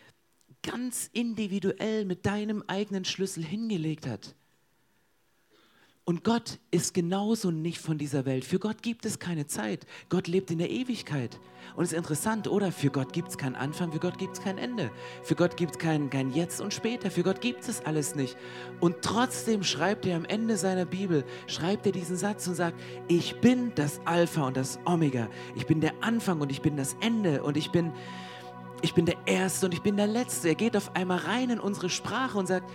[0.62, 4.34] ganz individuell mit deinem eigenen Schlüssel hingelegt hat.
[6.08, 8.42] Und Gott ist genauso nicht von dieser Welt.
[8.42, 9.84] Für Gott gibt es keine Zeit.
[10.08, 11.38] Gott lebt in der Ewigkeit.
[11.76, 12.72] Und es ist interessant, oder?
[12.72, 14.90] Für Gott gibt es keinen Anfang, für Gott gibt es kein Ende.
[15.22, 17.10] Für Gott gibt es kein, kein Jetzt und später.
[17.10, 18.38] Für Gott gibt es alles nicht.
[18.80, 23.38] Und trotzdem schreibt er am Ende seiner Bibel, schreibt er diesen Satz und sagt, ich
[23.42, 25.28] bin das Alpha und das Omega.
[25.56, 27.92] Ich bin der Anfang und ich bin das Ende und ich bin,
[28.80, 30.48] ich bin der Erste und ich bin der Letzte.
[30.48, 32.70] Er geht auf einmal rein in unsere Sprache und sagt,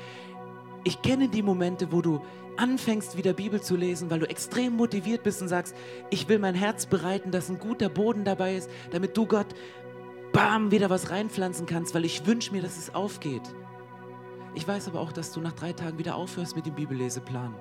[0.84, 2.22] ich kenne die Momente, wo du
[2.57, 5.75] anfängst, wieder Bibel zu lesen, weil du extrem motiviert bist und sagst,
[6.09, 9.47] ich will mein Herz bereiten, dass ein guter Boden dabei ist, damit du Gott,
[10.31, 13.43] bam, wieder was reinpflanzen kannst, weil ich wünsche mir, dass es aufgeht.
[14.55, 17.55] Ich weiß aber auch, dass du nach drei Tagen wieder aufhörst mit dem Bibelleseplan.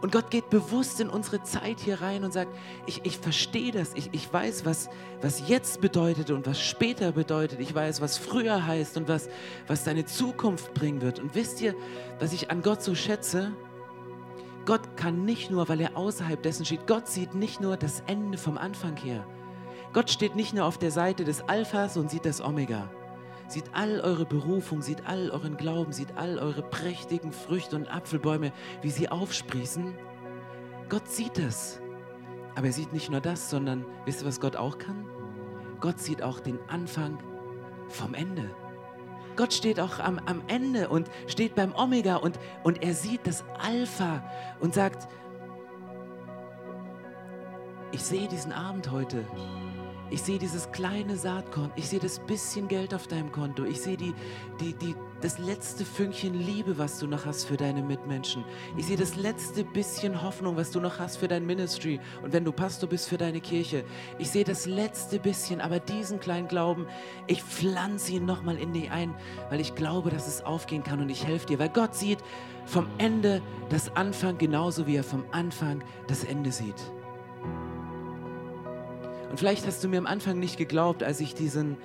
[0.00, 2.54] Und Gott geht bewusst in unsere Zeit hier rein und sagt,
[2.86, 4.88] ich, ich verstehe das, ich, ich weiß, was,
[5.20, 7.58] was jetzt bedeutet und was später bedeutet.
[7.58, 9.28] Ich weiß, was früher heißt und was,
[9.66, 11.18] was deine Zukunft bringen wird.
[11.18, 11.74] Und wisst ihr,
[12.20, 13.52] was ich an Gott so schätze?
[14.68, 18.36] Gott kann nicht nur, weil er außerhalb dessen steht, Gott sieht nicht nur das Ende
[18.36, 19.26] vom Anfang her.
[19.94, 22.90] Gott steht nicht nur auf der Seite des Alphas und sieht das Omega
[23.48, 28.52] sieht all eure Berufung, sieht all euren Glauben, sieht all eure prächtigen Früchte und Apfelbäume,
[28.82, 29.94] wie sie aufsprießen.
[30.90, 31.80] Gott sieht es.
[32.54, 35.06] Aber er sieht nicht nur das, sondern wisst ihr, was Gott auch kann?
[35.80, 37.18] Gott sieht auch den Anfang
[37.88, 38.50] vom Ende.
[39.38, 43.44] Gott steht auch am, am Ende und steht beim Omega und, und er sieht das
[43.60, 44.20] Alpha
[44.58, 45.06] und sagt,
[47.92, 49.24] ich sehe diesen Abend heute
[50.10, 51.70] ich sehe dieses kleine Saatkorn.
[51.76, 53.64] Ich sehe das bisschen Geld auf deinem Konto.
[53.64, 54.14] Ich sehe die,
[54.60, 58.44] die, die, das letzte Fünkchen Liebe, was du noch hast für deine Mitmenschen.
[58.76, 62.44] Ich sehe das letzte bisschen Hoffnung, was du noch hast für dein Ministry und wenn
[62.44, 63.84] du Pastor bist für deine Kirche.
[64.18, 66.86] Ich sehe das letzte bisschen, aber diesen kleinen Glauben,
[67.26, 69.14] ich pflanze ihn nochmal in dich ein,
[69.50, 72.18] weil ich glaube, dass es aufgehen kann und ich helfe dir, weil Gott sieht
[72.64, 76.76] vom Ende das Anfang genauso wie er vom Anfang das Ende sieht.
[79.30, 81.76] Und vielleicht hast du mir am Anfang nicht geglaubt, als ich diesen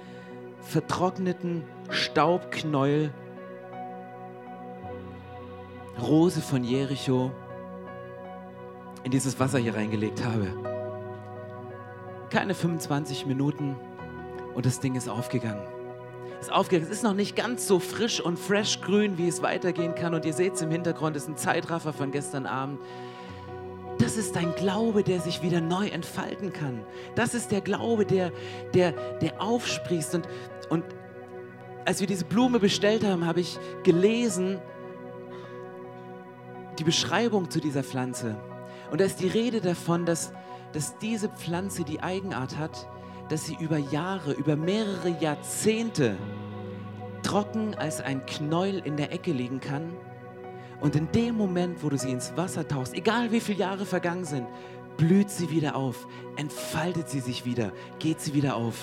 [0.61, 3.11] vertrockneten Staubknäuel
[6.01, 7.31] Rose von Jericho
[9.03, 10.47] in dieses Wasser hier reingelegt habe.
[12.29, 13.75] Keine 25 Minuten
[14.55, 15.61] und das Ding ist aufgegangen.
[16.39, 16.89] Ist aufgegangen.
[16.89, 20.13] Es ist noch nicht ganz so frisch und fresh grün, wie es weitergehen kann.
[20.13, 22.79] Und ihr seht es im Hintergrund, es ist ein Zeitraffer von gestern Abend.
[23.99, 26.83] Das ist dein Glaube, der sich wieder neu entfalten kann.
[27.15, 28.31] Das ist der Glaube, der,
[28.73, 30.15] der, der aufsprießt.
[30.15, 30.27] Und,
[30.69, 30.83] und
[31.85, 34.59] als wir diese Blume bestellt haben, habe ich gelesen
[36.79, 38.35] die Beschreibung zu dieser Pflanze.
[38.91, 40.33] Und da ist die Rede davon, dass,
[40.71, 42.87] dass diese Pflanze die Eigenart hat,
[43.29, 46.17] dass sie über Jahre, über mehrere Jahrzehnte
[47.21, 49.93] trocken als ein Knäuel in der Ecke liegen kann.
[50.83, 54.25] Und in dem Moment, wo du sie ins Wasser tauchst, egal wie viele Jahre vergangen
[54.25, 54.45] sind,
[54.97, 56.05] blüht sie wieder auf,
[56.35, 58.75] entfaltet sie sich wieder, geht sie wieder auf.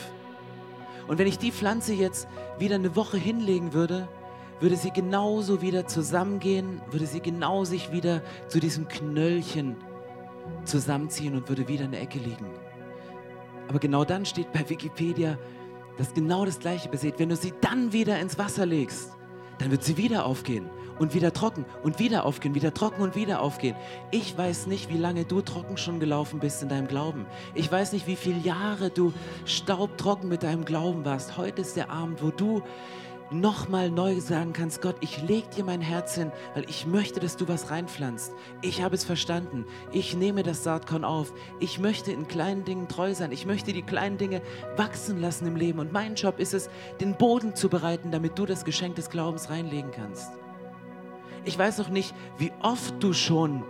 [1.08, 2.26] Und wenn ich die Pflanze jetzt
[2.58, 4.08] wieder eine Woche hinlegen würde,
[4.60, 9.76] würde sie genauso wieder zusammengehen, würde sie genau sich wieder zu diesem Knöllchen
[10.64, 12.46] zusammenziehen und würde wieder in der Ecke liegen.
[13.68, 15.38] Aber genau dann steht bei Wikipedia,
[15.98, 17.18] dass genau das Gleiche passiert.
[17.18, 19.12] Wenn du sie dann wieder ins Wasser legst,
[19.58, 20.70] dann wird sie wieder aufgehen
[21.00, 23.74] und wieder trocken und wieder aufgehen, wieder trocken und wieder aufgehen.
[24.12, 27.26] Ich weiß nicht, wie lange du trocken schon gelaufen bist in deinem Glauben.
[27.54, 29.12] Ich weiß nicht, wie viele Jahre du
[29.46, 31.38] staubtrocken mit deinem Glauben warst.
[31.38, 32.62] Heute ist der Abend, wo du
[33.30, 37.36] nochmal neu sagen kannst, Gott, ich leg dir mein Herz hin, weil ich möchte, dass
[37.36, 38.32] du was reinpflanzt.
[38.60, 39.64] Ich habe es verstanden.
[39.92, 41.32] Ich nehme das Saatkorn auf.
[41.60, 43.32] Ich möchte in kleinen Dingen treu sein.
[43.32, 44.42] Ich möchte die kleinen Dinge
[44.76, 45.78] wachsen lassen im Leben.
[45.78, 46.68] Und mein Job ist es,
[47.00, 50.39] den Boden zu bereiten, damit du das Geschenk des Glaubens reinlegen kannst.
[51.44, 53.64] Ich weiß noch nicht, wie oft du schon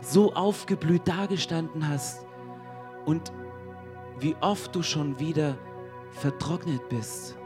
[0.00, 2.24] so aufgeblüht dagestanden hast
[3.04, 3.32] und
[4.18, 5.58] wie oft du schon wieder
[6.12, 7.36] vertrocknet bist.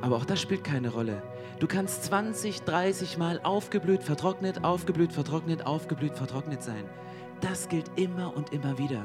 [0.00, 1.22] Aber auch das spielt keine Rolle.
[1.58, 6.84] Du kannst 20, 30 Mal aufgeblüht, vertrocknet, aufgeblüht, vertrocknet, aufgeblüht, vertrocknet sein.
[7.40, 9.04] Das gilt immer und immer wieder.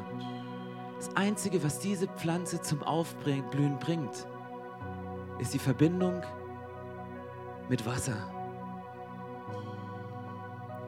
[0.97, 4.27] Das Einzige, was diese Pflanze zum Aufblühen bringt,
[5.39, 6.21] ist die Verbindung
[7.69, 8.32] mit Wasser.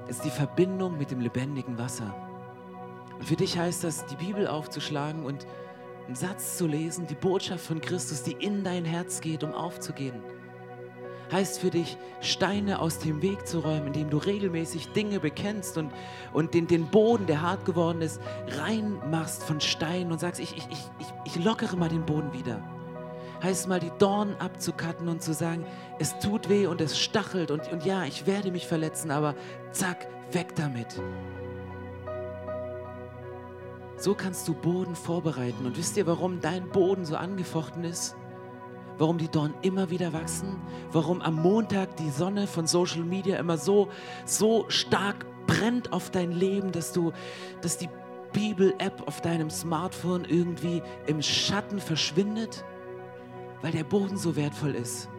[0.07, 2.13] Ist die Verbindung mit dem lebendigen Wasser.
[3.17, 5.47] Und für dich heißt das, die Bibel aufzuschlagen und
[6.05, 10.21] einen Satz zu lesen, die Botschaft von Christus, die in dein Herz geht, um aufzugehen.
[11.31, 15.91] Heißt für dich, Steine aus dem Weg zu räumen, indem du regelmäßig Dinge bekennst und,
[16.33, 18.21] und den, den Boden, der hart geworden ist,
[18.59, 22.61] reinmachst von Steinen und sagst, ich, ich, ich, ich lockere mal den Boden wieder.
[23.43, 25.65] Heißt mal, die Dornen abzukatten und zu sagen,
[25.99, 29.35] es tut weh und es stachelt und, und ja, ich werde mich verletzen, aber
[29.71, 30.99] zack, weg damit.
[33.97, 35.65] So kannst du Boden vorbereiten.
[35.65, 38.15] Und wisst ihr, warum dein Boden so angefochten ist?
[38.97, 40.61] Warum die Dornen immer wieder wachsen?
[40.91, 43.89] Warum am Montag die Sonne von Social Media immer so,
[44.25, 47.11] so stark brennt auf dein Leben, dass du,
[47.61, 47.89] dass die
[48.33, 52.63] Bibel-App auf deinem Smartphone irgendwie im Schatten verschwindet?
[53.61, 55.09] Weil der Boden so wertvoll ist.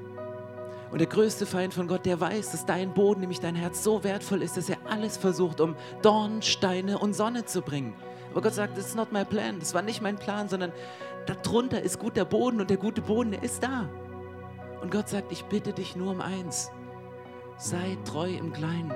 [0.91, 4.05] Und der größte Feind von Gott, der weiß, dass dein Boden, nämlich dein Herz, so
[4.05, 7.95] wertvoll ist, dass er alles versucht, um Dornen, Steine und Sonne zu bringen.
[8.31, 9.59] Aber Gott sagt, das ist not my plan.
[9.59, 10.73] Das war nicht mein Plan, sondern
[11.27, 13.89] darunter ist guter Boden und der gute Boden, der ist da.
[14.81, 16.71] Und Gott sagt, ich bitte dich nur um eins.
[17.59, 18.93] Sei treu im Kleinen.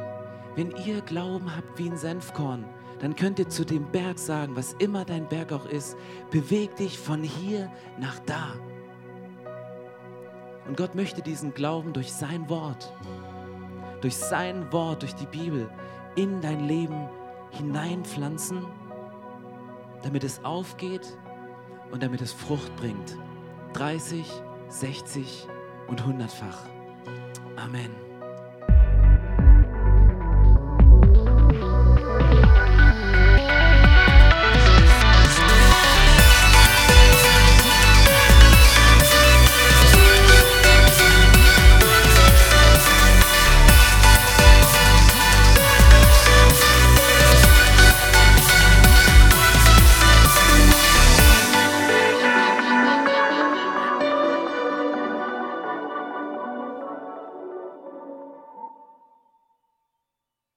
[0.54, 2.64] Wenn ihr Glauben habt wie ein Senfkorn,
[3.00, 5.96] dann könnt ihr zu dem Berg sagen, was immer dein Berg auch ist,
[6.30, 8.52] beweg dich von hier nach da.
[10.66, 12.92] Und Gott möchte diesen Glauben durch sein Wort,
[14.00, 15.68] durch sein Wort, durch die Bibel
[16.16, 17.08] in dein Leben
[17.50, 18.66] hineinpflanzen
[20.02, 21.16] damit es aufgeht
[21.90, 23.16] und damit es Frucht bringt.
[23.74, 24.26] 30,
[24.68, 25.46] 60
[25.88, 26.68] und 100-fach.
[27.56, 28.09] Amen.